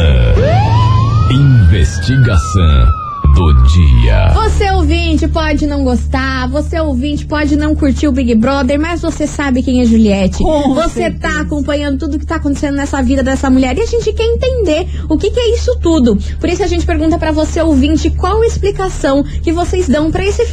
Investigação 1.31 3.00
do 3.35 3.53
dia. 3.65 4.29
Você 4.35 4.71
ouvinte 4.71 5.29
pode 5.29 5.67
não 5.67 5.85
gostar, 5.85 6.49
você 6.49 6.81
ouvinte 6.81 7.27
pode 7.27 7.57
não 7.57 7.75
curtir 7.75 8.09
o 8.09 8.13
Big 8.13 8.35
Brother, 8.35 8.79
mas 8.79 9.01
você 9.01 9.27
sabe 9.27 9.63
quem 9.63 9.81
é 9.81 9.85
Juliette. 9.85 10.43
Com 10.43 10.75
você 10.75 11.03
certeza. 11.03 11.35
tá 11.35 11.41
acompanhando 11.41 11.99
tudo 11.99 12.19
que 12.19 12.27
tá 12.27 12.37
acontecendo 12.37 12.77
nessa 12.77 13.03
vida 13.03 13.23
dessa 13.23 13.51
mulher 13.51 13.77
e 13.77 13.83
a 13.83 13.87
gente 13.87 14.13
quer 14.13 14.25
entender 14.25 14.87
o 15.09 15.17
que, 15.17 15.31
que 15.31 15.41
é 15.41 15.55
isso 15.55 15.79
tudo. 15.81 16.17
Por 16.39 16.49
isso 16.49 16.63
a 16.63 16.67
gente 16.67 16.87
pergunta 16.87 17.19
pra 17.19 17.33
você 17.33 17.61
ouvinte 17.61 18.11
qual 18.11 18.43
a 18.43 18.47
explicação 18.47 19.23
que 19.23 19.53
vocês 19.53 19.89
dão 19.89 20.11
pra 20.11 20.25
esse 20.25 20.45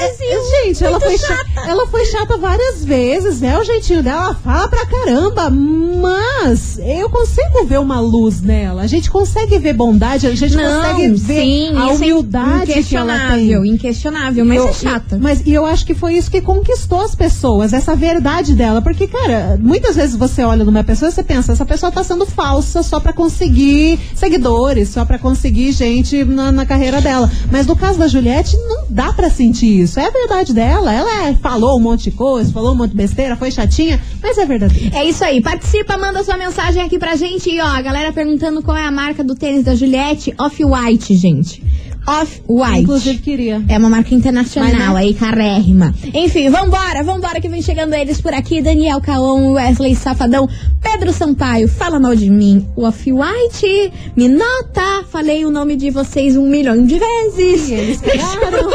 Desculpa, 0.08 0.31
Brasil. 0.31 0.31
É, 0.31 0.65
gente, 0.65 0.84
ela 0.84 1.00
foi, 1.00 1.17
chata. 1.17 1.36
chata. 1.53 1.70
ela 1.70 1.88
foi 1.88 2.05
chata 2.05 2.38
várias 2.38 2.84
vezes, 2.86 3.41
né? 3.41 3.58
O 3.58 3.63
jeitinho 3.63 4.01
dela 4.03 4.36
fala 4.36 4.67
pra 4.67 4.86
caramba, 4.86 5.50
mas 5.50 6.79
eu 6.84 7.10
consigo 7.10 7.65
ver 7.65 7.79
uma 7.79 8.00
luz 8.00 8.41
nela. 8.41 8.81
A 8.81 8.88
gente 8.88 9.10
consegue 9.12 9.58
ver 9.60 9.74
bondade, 9.74 10.27
a 10.27 10.36
gente 10.36 10.55
Não, 10.55 10.81
consegue 10.81 11.13
ver 11.13 11.41
sim, 11.41 11.67
a 11.77 11.93
isso 11.93 12.03
é 12.03 12.08
humildade 12.13 12.65
que 12.84 12.96
ela 12.96 13.13
tem. 13.13 13.24
inquestionável, 13.46 13.65
inquestionável, 13.65 14.46
mas 14.46 14.58
Eu- 14.58 14.67
é 14.70 14.74
chata. 14.74 15.17
Mas 15.22 15.41
e 15.46 15.53
eu 15.53 15.65
acho 15.65 15.86
que 15.86 15.93
foi 15.93 16.15
isso 16.15 16.29
que 16.31 16.41
conquistou 16.41 17.01
as 17.01 17.15
pessoas, 17.15 17.74
essa 17.74 17.96
verdade 17.96 18.53
dela. 18.55 18.81
Porque, 18.81 19.08
cara, 19.08 19.58
muitas 19.62 19.96
vezes 19.96 20.15
você 20.15 20.43
olha 20.43 20.63
numa 20.65 20.84
pessoa 20.84 21.10
e 21.10 21.12
você 21.12 21.24
pensa, 21.24 21.51
essa 21.51 21.65
pessoa 21.65 21.91
tá 21.91 22.03
sendo 22.03 22.25
falsa 22.25 22.81
só 22.84 23.00
pra 23.00 23.13
conseguir 23.13 24.00
seguidores, 24.15 24.89
só 24.89 25.05
pra 25.05 25.20
conseguir 25.20 25.72
gente 25.72 26.24
na, 26.24 26.51
na 26.51 26.65
carreira 26.65 27.01
dela. 27.01 27.29
Mas 27.51 27.65
no 27.67 27.75
caso 27.75 28.00
da 28.00 28.08
Juliette, 28.08 28.58
não 28.67 28.86
dá 28.89 29.13
pra 29.13 29.29
sentir 29.29 29.81
isso. 29.81 29.90
É 30.00 30.05
a 30.07 30.10
verdade 30.12 30.53
dela. 30.53 30.93
Ela 30.93 31.27
é- 31.29 31.33
falou 31.36 31.77
um 31.77 31.81
monte 31.81 32.05
de 32.05 32.12
coisa, 32.12 32.51
falou 32.51 32.74
um 32.74 32.75
monte 32.75 32.91
de 32.91 32.98
besteira, 32.98 33.36
foi 33.36 33.51
chatinha, 33.51 34.01
mas 34.21 34.38
é 34.38 34.45
verdadeiro. 34.45 34.95
É 34.95 35.03
isso 35.05 35.24
aí, 35.24 35.41
participa, 35.41 35.98
manda 35.98 36.24
sua 36.24 36.38
mensagem 36.38 36.81
aqui 36.81 36.98
pra 36.98 37.15
gente. 37.15 37.50
E 37.50 37.60
ó, 37.60 37.65
a 37.65 37.81
galera 37.81 38.12
perguntando 38.12 38.62
qual 38.62 38.77
é 38.77 38.86
a 38.86 38.91
marca 38.91 39.24
do 39.24 39.36
tênis 39.36 39.63
da 39.63 39.75
Juliette. 39.75 40.33
Off-White, 40.39 41.15
gente. 41.15 41.63
Off-White. 42.05 42.81
Inclusive, 42.81 43.20
queria. 43.20 43.63
É 43.67 43.77
uma 43.77 43.89
marca 43.89 44.13
internacional 44.13 44.93
né? 44.93 45.00
aí, 45.00 45.13
carérrima. 45.13 45.93
Enfim, 46.13 46.50
vambora, 46.50 47.03
vambora 47.03 47.39
que 47.39 47.48
vem 47.48 47.62
chegando 47.62 47.93
eles 47.93 48.20
por 48.20 48.34
aqui. 48.34 48.62
Daniel 48.62 49.00
Caon, 49.01 49.53
Wesley 49.53 49.96
Safadão, 49.96 50.50
Pedro 50.81 51.13
Sampaio, 51.13 51.67
fala 51.67 52.00
mal 52.00 52.15
de 52.15 52.29
mim. 52.29 52.67
O 52.75 52.86
Off-White, 52.86 53.93
me 54.15 54.27
nota. 54.27 55.05
Falei 55.10 55.46
o 55.46 55.51
nome 55.51 55.75
de 55.75 55.91
vocês 55.91 56.36
um 56.36 56.48
milhão 56.48 56.86
de 56.86 56.98
vezes. 56.98 57.70
E 57.70 57.74
eles 57.74 58.01
pegaram. 58.01 58.72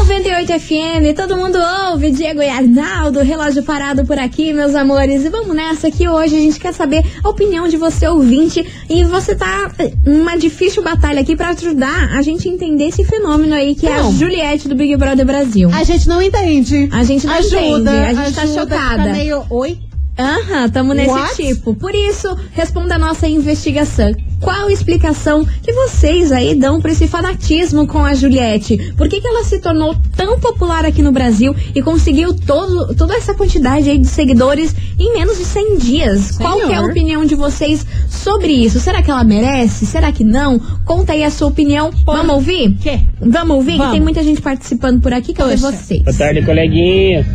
98 0.03 0.59
FM, 0.59 1.15
todo 1.15 1.37
mundo 1.37 1.57
ouve, 1.89 2.11
Diego 2.11 2.41
e 2.41 2.49
Arnaldo, 2.49 3.21
relógio 3.21 3.63
parado 3.63 4.05
por 4.05 4.19
aqui, 4.19 4.51
meus 4.51 4.75
amores. 4.75 5.23
E 5.23 5.29
vamos 5.29 5.55
nessa 5.55 5.89
que 5.89 6.09
hoje 6.09 6.35
a 6.35 6.39
gente 6.39 6.59
quer 6.59 6.73
saber 6.73 7.05
a 7.23 7.29
opinião 7.29 7.69
de 7.69 7.77
você, 7.77 8.05
ouvinte. 8.05 8.65
E 8.89 9.05
você 9.05 9.33
tá 9.33 9.71
numa 10.05 10.35
difícil 10.35 10.83
batalha 10.83 11.21
aqui 11.21 11.37
pra 11.37 11.51
ajudar 11.51 12.17
a 12.17 12.21
gente 12.21 12.49
entender 12.49 12.89
esse 12.89 13.05
fenômeno 13.05 13.55
aí 13.55 13.75
que 13.75 13.87
é 13.87 13.93
a 13.93 14.03
Não. 14.03 14.11
Juliette 14.11 14.67
do 14.67 14.75
Big 14.75 14.93
Brother 14.97 15.25
Brasil. 15.25 15.69
A 15.73 15.85
gente 15.85 16.05
não 16.09 16.21
entende. 16.21 16.89
A 16.91 17.05
gente 17.05 17.25
não 17.25 17.35
ajuda, 17.35 17.57
entende, 17.95 18.19
a 18.19 18.25
gente 18.25 18.35
tá 18.35 18.41
ajuda, 18.41 18.61
chocada. 18.61 19.03
Fica 19.03 19.13
meio, 19.13 19.45
oi? 19.49 19.79
Aham, 20.19 20.69
tamo 20.69 20.93
nesse 20.93 21.09
What? 21.09 21.35
tipo. 21.35 21.73
Por 21.75 21.95
isso, 21.95 22.37
responda 22.51 22.95
a 22.95 22.99
nossa 22.99 23.25
investigação. 23.27 24.11
Qual 24.43 24.67
a 24.67 24.71
explicação 24.71 25.45
que 25.45 25.71
vocês 25.71 26.31
aí 26.31 26.53
dão 26.53 26.81
pra 26.81 26.91
esse 26.91 27.07
fanatismo 27.07 27.87
com 27.87 28.03
a 28.03 28.13
Juliette? 28.13 28.93
Por 28.97 29.07
que, 29.07 29.21
que 29.21 29.27
ela 29.27 29.43
se 29.43 29.59
tornou 29.59 29.95
tão 30.17 30.39
popular 30.39 30.85
aqui 30.85 31.01
no 31.01 31.11
Brasil 31.11 31.55
e 31.73 31.81
conseguiu 31.81 32.33
todo, 32.33 32.93
toda 32.95 33.15
essa 33.15 33.33
quantidade 33.33 33.89
aí 33.89 33.97
de 33.97 34.07
seguidores 34.07 34.75
em 34.99 35.13
menos 35.13 35.37
de 35.37 35.45
100 35.45 35.77
dias? 35.77 36.37
Qual 36.37 36.57
que 36.57 36.63
é 36.63 36.65
a 36.65 36.77
Senhor. 36.79 36.89
opinião 36.89 37.25
de 37.25 37.35
vocês 37.35 37.85
sobre 38.09 38.51
isso? 38.51 38.79
Será 38.79 39.01
que 39.01 39.09
ela 39.09 39.23
merece? 39.23 39.85
Será 39.85 40.11
que 40.11 40.23
não? 40.23 40.59
Conta 40.85 41.13
aí 41.13 41.23
a 41.23 41.29
sua 41.29 41.47
opinião. 41.47 41.91
Vamos 42.05 42.35
ouvir? 42.35 42.75
Quê? 42.81 42.99
Vamos 43.21 43.55
ouvir? 43.55 43.71
Que 43.73 43.77
Vamos. 43.77 43.93
tem 43.93 44.01
muita 44.01 44.23
gente 44.23 44.41
participando 44.41 45.01
por 45.01 45.13
aqui. 45.13 45.33
Cadê 45.33 45.51
Poxa. 45.57 45.71
vocês? 45.71 46.03
Boa 46.03 46.17
tarde, 46.17 46.41
coleguinha. 46.43 47.25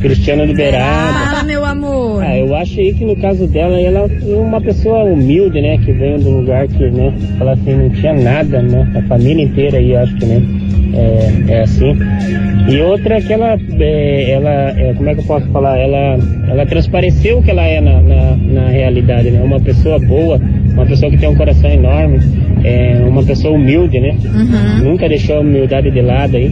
Cristiano 0.00 0.44
Liberado. 0.44 1.30
Fala, 1.30 1.42
meu 1.42 1.55
amor. 1.66 2.22
Ah, 2.22 2.38
eu 2.38 2.54
acho 2.54 2.78
aí 2.80 2.94
que 2.94 3.04
no 3.04 3.16
caso 3.16 3.46
dela, 3.46 3.80
ela 3.80 4.00
é 4.00 4.34
uma 4.36 4.60
pessoa 4.60 5.04
humilde, 5.04 5.60
né? 5.60 5.78
Que 5.78 5.92
veio 5.92 6.16
um 6.18 6.40
lugar 6.40 6.66
que, 6.68 6.90
né? 6.90 7.12
Fala 7.38 7.52
assim, 7.52 7.74
não 7.74 7.90
tinha 7.90 8.14
nada, 8.14 8.62
né? 8.62 8.90
A 8.96 9.02
família 9.02 9.44
inteira 9.44 9.78
aí, 9.78 9.94
acho 9.94 10.16
que, 10.16 10.26
né? 10.26 10.40
É, 10.94 11.52
é 11.52 11.60
assim. 11.62 11.96
E 12.68 12.80
outra 12.80 13.20
que 13.20 13.32
ela, 13.32 13.58
é, 13.78 14.30
ela 14.32 14.50
é, 14.50 14.92
como 14.96 15.08
é 15.08 15.14
que 15.14 15.20
eu 15.20 15.24
posso 15.24 15.46
falar? 15.48 15.78
Ela, 15.78 16.18
ela 16.48 16.66
transpareceu 16.66 17.38
o 17.38 17.42
que 17.42 17.50
ela 17.50 17.62
é 17.62 17.80
na, 17.80 18.00
na, 18.00 18.36
na 18.36 18.68
realidade, 18.68 19.30
né? 19.30 19.40
Uma 19.42 19.60
pessoa 19.60 19.98
boa, 19.98 20.40
uma 20.72 20.84
pessoa 20.84 21.10
que 21.10 21.16
tem 21.16 21.28
um 21.28 21.36
coração 21.36 21.70
enorme, 21.70 22.18
é, 22.64 23.00
uma 23.06 23.22
pessoa 23.22 23.54
humilde, 23.54 24.00
né? 24.00 24.16
Nunca 24.82 25.08
deixou 25.08 25.36
a 25.36 25.40
humildade 25.40 25.90
de 25.90 26.00
lado 26.00 26.36
aí. 26.36 26.50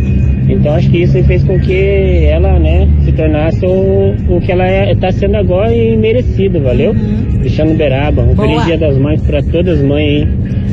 Então 0.48 0.74
acho 0.74 0.90
que 0.90 0.98
isso 0.98 1.22
fez 1.24 1.42
com 1.42 1.58
que 1.58 2.26
ela, 2.26 2.58
né, 2.58 2.86
se 3.04 3.12
tornasse 3.12 3.64
o, 3.64 4.14
o 4.28 4.40
que 4.40 4.52
ela 4.52 4.90
está 4.90 5.10
sendo 5.10 5.36
agora 5.36 5.74
e 5.74 5.96
merecido, 5.96 6.60
valeu? 6.60 6.94
Cristiano 7.40 7.74
Beraba, 7.74 8.22
um 8.22 8.34
Boa. 8.34 8.48
feliz 8.48 8.64
dia 8.66 8.78
das 8.78 8.98
mães 8.98 9.22
para 9.22 9.42
todas 9.42 9.78
as 9.78 9.84
mães 9.84 10.04
aí 10.04 10.28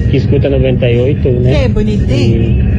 que 0.09 0.17
escuta 0.17 0.49
98, 0.49 1.29
né? 1.29 1.63
Que 1.63 1.69
bonitinho. 1.69 2.41
E, 2.41 2.70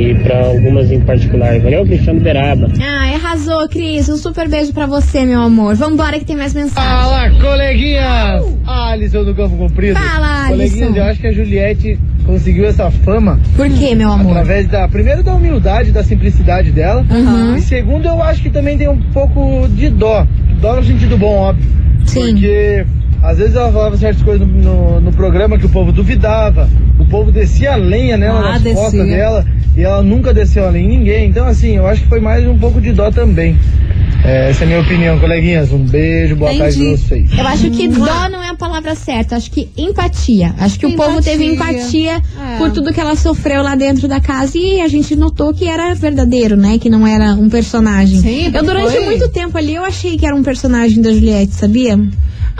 e 0.00 0.14
para 0.22 0.46
algumas 0.46 0.90
em 0.90 1.00
particular, 1.00 1.58
valeu, 1.60 1.84
Cristiano 1.84 2.20
Beraba? 2.20 2.68
Ah, 2.80 3.14
arrasou, 3.14 3.68
Cris. 3.68 4.08
Um 4.08 4.16
super 4.16 4.48
beijo 4.48 4.72
pra 4.72 4.86
você, 4.86 5.24
meu 5.24 5.40
amor. 5.42 5.74
Vambora 5.76 6.18
que 6.18 6.24
tem 6.24 6.36
mais 6.36 6.54
mensagem. 6.54 6.88
Fala, 6.90 7.30
coleguinhas! 7.40 8.44
Alisson 8.66 9.24
do 9.24 9.34
Campo 9.34 9.56
Comprido. 9.56 9.98
Fala, 9.98 10.48
Coleguinhas, 10.48 10.82
Alisson. 10.88 10.96
eu 10.96 11.04
acho 11.04 11.20
que 11.20 11.26
a 11.26 11.32
Juliette 11.32 11.98
conseguiu 12.26 12.66
essa 12.66 12.90
fama 12.90 13.40
Por 13.56 13.68
quê, 13.70 13.94
meu 13.94 14.10
amor? 14.12 14.30
através 14.32 14.66
da, 14.68 14.86
primeiro, 14.88 15.22
da 15.22 15.34
humildade, 15.34 15.90
da 15.92 16.02
simplicidade 16.04 16.70
dela. 16.70 17.04
Uhum. 17.10 17.56
E 17.56 17.60
segundo, 17.60 18.06
eu 18.06 18.22
acho 18.22 18.42
que 18.42 18.50
também 18.50 18.76
tem 18.78 18.88
um 18.88 19.00
pouco 19.12 19.66
de 19.68 19.88
dó. 19.90 20.26
Dó 20.60 20.76
no 20.76 20.84
sentido 20.84 21.16
bom, 21.18 21.34
óbvio. 21.36 21.66
Sim. 22.06 22.32
Porque 22.32 22.86
às 23.22 23.38
vezes 23.38 23.54
ela 23.54 23.70
falava 23.72 23.96
certas 23.96 24.22
coisas 24.22 24.46
no, 24.46 24.54
no- 24.62 25.00
no 25.00 25.12
programa 25.12 25.58
que 25.58 25.66
o 25.66 25.68
povo 25.68 25.92
duvidava. 25.92 26.68
O 26.98 27.04
povo 27.06 27.30
descia 27.32 27.72
a 27.72 27.76
lenha 27.76 28.16
nela 28.16 28.40
Ah, 28.40 28.52
nas 28.52 28.62
descia. 28.62 28.82
costas 28.82 29.06
dela. 29.08 29.44
E 29.76 29.82
ela 29.82 30.02
nunca 30.02 30.34
desceu 30.34 30.66
a 30.66 30.70
lenha 30.70 30.86
em 30.86 30.98
ninguém. 30.98 31.28
Então, 31.28 31.46
assim, 31.46 31.76
eu 31.76 31.86
acho 31.86 32.02
que 32.02 32.08
foi 32.08 32.20
mais 32.20 32.46
um 32.46 32.58
pouco 32.58 32.80
de 32.80 32.92
dó 32.92 33.10
também. 33.10 33.56
É, 34.22 34.50
essa 34.50 34.64
é 34.64 34.66
a 34.66 34.68
minha 34.68 34.80
opinião, 34.80 35.18
coleguinhas. 35.18 35.72
Um 35.72 35.78
beijo, 35.78 36.36
boa 36.36 36.54
tarde 36.54 36.76
Entendi. 36.78 36.98
pra 36.98 37.08
vocês. 37.08 37.38
Eu 37.38 37.46
acho 37.46 37.70
que 37.70 37.88
dó 37.88 38.28
não 38.28 38.42
é 38.42 38.48
a 38.50 38.54
palavra 38.54 38.94
certa. 38.94 39.36
Acho 39.36 39.50
que 39.50 39.68
empatia. 39.78 40.54
Acho 40.58 40.78
que 40.78 40.84
o 40.86 40.94
povo 40.94 41.22
teve 41.22 41.46
Empatia. 41.46 42.16
empatia 42.16 42.22
É. 42.54 42.58
por 42.58 42.70
tudo 42.70 42.92
que 42.92 43.00
ela 43.00 43.16
sofreu 43.16 43.62
lá 43.62 43.74
dentro 43.74 44.06
da 44.06 44.20
casa 44.20 44.58
e 44.58 44.80
a 44.82 44.88
gente 44.88 45.16
notou 45.16 45.54
que 45.54 45.66
era 45.66 45.94
verdadeiro, 45.94 46.54
né? 46.56 46.78
Que 46.78 46.90
não 46.90 47.06
era 47.06 47.32
um 47.34 47.48
personagem. 47.48 48.20
Sim, 48.20 48.50
eu 48.52 48.62
durante 48.62 48.90
foi. 48.92 49.04
muito 49.06 49.28
tempo 49.30 49.56
ali 49.56 49.74
eu 49.74 49.84
achei 49.84 50.18
que 50.18 50.26
era 50.26 50.34
um 50.36 50.42
personagem 50.42 51.00
da 51.00 51.10
Juliette, 51.12 51.54
sabia? 51.54 51.98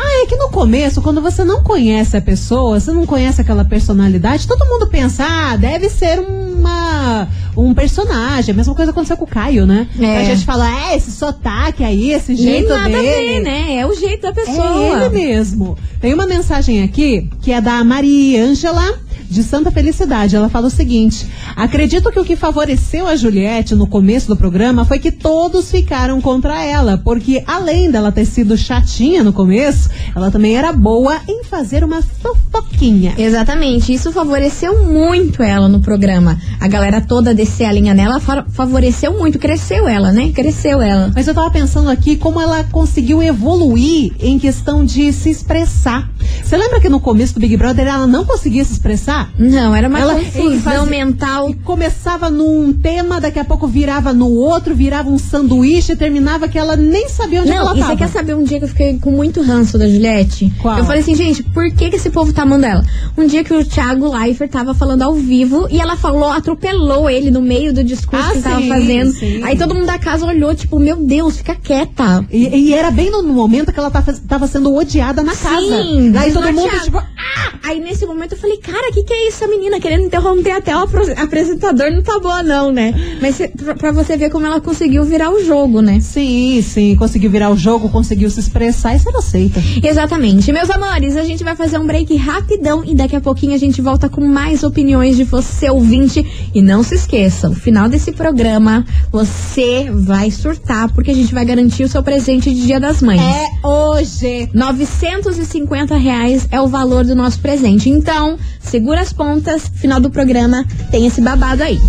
Ah, 0.02 0.22
é 0.22 0.26
que 0.26 0.36
no 0.36 0.48
começo, 0.48 1.02
quando 1.02 1.20
você 1.20 1.44
não 1.44 1.62
conhece 1.62 2.16
a 2.16 2.20
pessoa, 2.22 2.80
você 2.80 2.90
não 2.90 3.04
conhece 3.04 3.40
aquela 3.40 3.64
personalidade, 3.64 4.46
todo 4.46 4.64
mundo 4.66 4.86
pensa, 4.86 5.24
ah, 5.28 5.56
deve 5.56 5.88
ser 5.90 6.18
uma, 6.20 7.28
um 7.56 7.74
personagem. 7.74 8.52
A 8.52 8.56
mesma 8.56 8.74
coisa 8.74 8.92
aconteceu 8.92 9.16
com 9.16 9.24
o 9.24 9.28
Caio, 9.28 9.66
né? 9.66 9.86
É. 10.00 10.18
A 10.18 10.24
gente 10.24 10.44
fala, 10.44 10.68
é, 10.90 10.96
esse 10.96 11.10
sotaque 11.12 11.84
aí, 11.84 12.12
esse 12.12 12.32
E 12.32 12.36
jeito 12.36 12.70
nada 12.70 12.88
dele. 12.88 12.98
a 12.98 13.02
ver, 13.02 13.40
né? 13.42 13.76
É 13.76 13.86
o 13.86 13.94
jeito 13.94 14.22
da 14.22 14.32
pessoa. 14.32 14.82
É 14.82 15.04
ele 15.04 15.08
mesmo. 15.10 15.76
Tem 16.00 16.14
uma 16.14 16.26
mensagem 16.26 16.82
aqui 16.82 17.28
que 17.42 17.52
é 17.52 17.60
da 17.60 17.84
Maria 17.84 18.42
Ângela. 18.44 18.98
De 19.30 19.42
Santa 19.42 19.70
Felicidade. 19.70 20.34
Ela 20.36 20.48
fala 20.48 20.66
o 20.66 20.70
seguinte: 20.70 21.26
acredito 21.56 22.10
que 22.10 22.18
o 22.18 22.24
que 22.24 22.36
favoreceu 22.36 23.06
a 23.06 23.16
Juliette 23.16 23.74
no 23.74 23.86
começo 23.86 24.26
do 24.28 24.36
programa 24.36 24.84
foi 24.84 24.98
que 24.98 25.12
todos 25.12 25.70
ficaram 25.70 26.20
contra 26.20 26.64
ela, 26.64 26.98
porque 26.98 27.42
além 27.46 27.90
dela 27.90 28.10
ter 28.12 28.24
sido 28.24 28.56
chatinha 28.56 29.22
no 29.22 29.32
começo, 29.32 29.88
ela 30.14 30.30
também 30.30 30.56
era 30.56 30.72
boa 30.72 31.18
em 31.28 31.44
fazer 31.44 31.84
uma 31.84 32.02
fofoquinha. 32.02 33.14
Exatamente, 33.16 33.92
isso 33.92 34.10
favoreceu 34.12 34.84
muito 34.86 35.42
ela 35.42 35.68
no 35.68 35.80
programa. 35.80 36.38
A 36.60 36.66
galera 36.68 37.00
toda 37.00 37.34
descer 37.34 37.64
a 37.66 37.72
linha 37.72 37.94
nela 37.94 38.20
fa- 38.20 38.44
favoreceu 38.50 39.16
muito, 39.16 39.38
cresceu 39.38 39.86
ela, 39.88 40.12
né? 40.12 40.32
Cresceu 40.34 40.80
ela. 40.82 41.12
Mas 41.14 41.26
eu 41.28 41.34
tava 41.34 41.50
pensando 41.50 41.88
aqui 41.90 42.16
como 42.16 42.40
ela 42.40 42.64
conseguiu 42.64 43.22
evoluir 43.22 44.12
em 44.20 44.38
questão 44.38 44.84
de 44.84 45.12
se 45.12 45.30
expressar. 45.30 46.10
Você 46.42 46.56
lembra 46.56 46.80
que 46.80 46.88
no 46.88 47.00
começo 47.00 47.34
do 47.34 47.40
Big 47.40 47.56
Brother 47.56 47.86
ela 47.86 48.06
não 48.06 48.24
conseguia 48.24 48.64
se 48.64 48.72
expressar? 48.72 49.19
Não, 49.38 49.74
era 49.74 49.88
uma 49.88 49.98
Ela- 50.00 50.14
confusão 50.14 50.60
fazia- 50.60 50.84
mental. 50.86 51.50
E 51.50 51.54
começava 51.54 52.30
num 52.30 52.72
tema, 52.72 53.20
daqui 53.20 53.38
a 53.38 53.44
pouco 53.44 53.66
virava 53.66 54.12
no 54.12 54.28
outro, 54.30 54.74
virava 54.74 55.08
um 55.10 55.18
sanduíche, 55.18 55.96
terminava 55.96 56.48
que 56.48 56.58
ela 56.58 56.76
nem 56.76 57.08
sabia 57.08 57.40
onde 57.40 57.50
Não, 57.50 57.56
ela 57.58 57.74
tava. 57.74 57.86
você 57.86 57.96
quer 57.96 58.08
saber 58.08 58.34
um 58.34 58.44
dia 58.44 58.58
que 58.58 58.64
eu 58.64 58.68
fiquei 58.68 58.98
com 58.98 59.10
muito 59.10 59.42
ranço 59.42 59.78
da 59.78 59.88
Juliette? 59.88 60.52
Qual? 60.60 60.78
Eu 60.78 60.84
falei 60.84 61.00
assim, 61.02 61.14
gente, 61.14 61.42
por 61.42 61.70
que, 61.70 61.90
que 61.90 61.96
esse 61.96 62.10
povo 62.10 62.32
tá 62.32 62.42
amando 62.42 62.66
ela? 62.66 62.84
Um 63.16 63.26
dia 63.26 63.42
que 63.44 63.52
o 63.54 63.64
Thiago 63.64 64.14
Leifert 64.16 64.50
tava 64.50 64.74
falando 64.74 65.02
ao 65.02 65.14
vivo 65.14 65.66
e 65.70 65.80
ela 65.80 65.96
falou, 65.96 66.30
atropelou 66.30 67.08
ele 67.08 67.30
no 67.30 67.40
meio 67.40 67.72
do 67.72 67.82
discurso 67.84 68.24
Ah, 68.26 68.30
que 68.30 68.36
ele 68.38 68.42
tava 68.42 68.60
sim, 68.62 68.68
fazendo. 68.68 69.12
sim. 69.12 69.42
Aí 69.44 69.56
todo 69.56 69.74
mundo 69.74 69.86
da 69.86 69.98
casa 69.98 70.26
olhou, 70.26 70.54
tipo, 70.54 70.78
meu 70.78 70.96
Deus, 70.96 71.38
fica 71.38 71.54
quieta. 71.54 72.24
E, 72.30 72.46
e 72.68 72.74
era 72.74 72.90
bem 72.90 73.10
no, 73.10 73.22
momento 73.22 73.72
que 73.72 73.78
ela 73.78 73.90
tava, 73.90 74.12
tava 74.28 74.46
sendo 74.46 74.74
odiada 74.74 75.22
na 75.22 75.34
casa. 75.34 75.60
Sim, 75.82 76.12
Aí 76.16 76.32
todo 76.32 76.52
mundo, 76.52 76.70
tipo, 76.82 76.98
Ah! 76.98 77.50
Aí 77.62 77.78
nesse 77.78 78.04
momento 78.06 78.32
eu 78.32 78.38
falei, 78.38 78.56
cara, 78.56 78.88
o 78.90 78.92
que, 78.92 79.02
que 79.10 79.14
é 79.14 79.28
isso? 79.28 79.44
A 79.44 79.48
menina 79.48 79.80
querendo 79.80 80.04
interromper 80.04 80.52
até 80.52 80.76
o 80.76 80.86
apresentador 81.16 81.90
não 81.90 82.00
tá 82.00 82.20
boa, 82.20 82.44
não, 82.44 82.70
né? 82.70 82.94
Mas 83.20 83.34
cê- 83.34 83.48
pra, 83.48 83.74
pra 83.74 83.90
você 83.90 84.16
ver 84.16 84.30
como 84.30 84.46
ela 84.46 84.60
conseguiu 84.60 85.02
virar 85.04 85.30
o 85.30 85.44
jogo, 85.44 85.80
né? 85.82 85.98
sim, 86.00 86.62
sim, 86.62 86.94
conseguiu 86.96 87.28
virar 87.30 87.50
o 87.50 87.56
jogo, 87.56 87.88
conseguiu 87.88 88.30
se 88.30 88.38
expressar, 88.38 88.94
isso 88.94 89.08
ela 89.08 89.18
aceita. 89.18 89.60
Exatamente. 89.82 90.52
Meus 90.52 90.70
amores, 90.70 91.16
a 91.16 91.24
gente 91.24 91.42
vai 91.42 91.56
fazer 91.56 91.78
um 91.78 91.86
break 91.86 92.14
rapidão 92.16 92.84
e 92.84 92.94
daqui 92.94 93.16
a 93.16 93.20
pouquinho 93.20 93.52
a 93.54 93.58
gente 93.58 93.82
volta 93.82 94.08
com 94.08 94.20
mais 94.20 94.62
opiniões 94.62 95.16
de 95.16 95.24
você, 95.24 95.68
ouvinte. 95.70 96.24
E 96.54 96.62
não 96.62 96.82
se 96.84 96.94
esqueça, 96.94 97.48
no 97.48 97.56
final 97.56 97.88
desse 97.88 98.12
programa 98.12 98.86
você 99.10 99.90
vai 99.92 100.30
surtar, 100.30 100.92
porque 100.92 101.10
a 101.10 101.14
gente 101.14 101.34
vai 101.34 101.44
garantir 101.44 101.82
o 101.84 101.88
seu 101.88 102.02
presente 102.02 102.54
de 102.54 102.62
Dia 102.66 102.78
das 102.78 103.02
Mães. 103.02 103.20
É 103.20 103.66
hoje. 103.66 104.48
950 104.54 105.96
reais 105.96 106.46
é 106.50 106.60
o 106.60 106.68
valor 106.68 107.04
do 107.04 107.14
nosso 107.16 107.40
presente. 107.40 107.88
Então, 107.90 108.38
segura 108.60 108.99
as 109.00 109.12
pontas, 109.14 109.66
final 109.76 109.98
do 109.98 110.10
programa 110.10 110.64
tem 110.90 111.06
esse 111.06 111.22
babado 111.22 111.62
aí. 111.62 111.80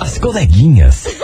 As 0.00 0.18
coleguinhas. 0.18 1.04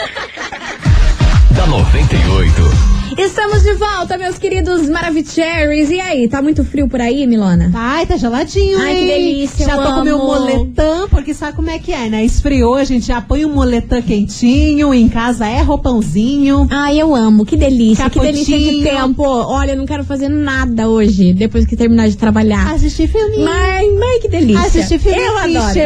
da 1.56 1.66
98. 1.66 2.93
Estamos 3.16 3.62
de 3.62 3.73
volta, 3.75 4.18
meus 4.18 4.38
queridos 4.38 4.88
Maravicheries. 4.88 5.90
E 5.90 6.00
aí, 6.00 6.28
tá 6.28 6.42
muito 6.42 6.64
frio 6.64 6.88
por 6.88 7.00
aí, 7.00 7.26
Milona? 7.26 7.71
Ai, 7.73 8.06
tá 8.06 8.16
geladinho, 8.16 8.78
Ai, 8.78 8.92
hein? 8.92 8.99
que 8.99 9.04
delícia, 9.06 9.66
Já 9.66 9.76
tô 9.76 9.92
com 9.94 10.02
meu 10.02 10.16
amo. 10.16 10.26
moletom, 10.26 11.09
porque 11.09 11.33
sabe 11.33 11.54
como 11.56 11.71
é 11.71 11.78
que 11.78 11.92
é, 11.92 12.09
né? 12.09 12.25
Esfriou, 12.25 12.75
a 12.75 12.85
gente 12.85 13.06
já 13.06 13.21
põe 13.21 13.44
um 13.44 13.54
moletom 13.54 14.02
quentinho, 14.02 14.92
em 14.92 15.09
casa 15.09 15.47
é 15.47 15.62
roupãozinho. 15.62 16.66
Ai, 16.71 17.00
eu 17.00 17.14
amo. 17.14 17.44
Que 17.47 17.56
delícia, 17.56 18.11
que 18.11 18.18
delícia 18.18 18.59
de 18.59 18.64
Capotinho. 18.64 18.85
tempo. 18.85 19.23
Olha, 19.23 19.73
eu 19.73 19.76
não 19.76 19.87
quero 19.87 20.04
fazer 20.04 20.28
nada 20.28 20.88
hoje, 20.88 21.33
depois 21.33 21.66
que 21.66 21.76
terminar 21.76 22.09
de 22.09 22.16
trabalhar. 22.16 22.74
Assistir 22.74 23.07
filminho. 23.09 23.44
Mas, 23.44 23.94
mas 23.98 24.22
que 24.22 24.29
delícia. 24.29 24.61
Assistir 24.66 24.98
filminho, 24.98 25.24
eu 25.24 25.38
adoro. 25.38 25.81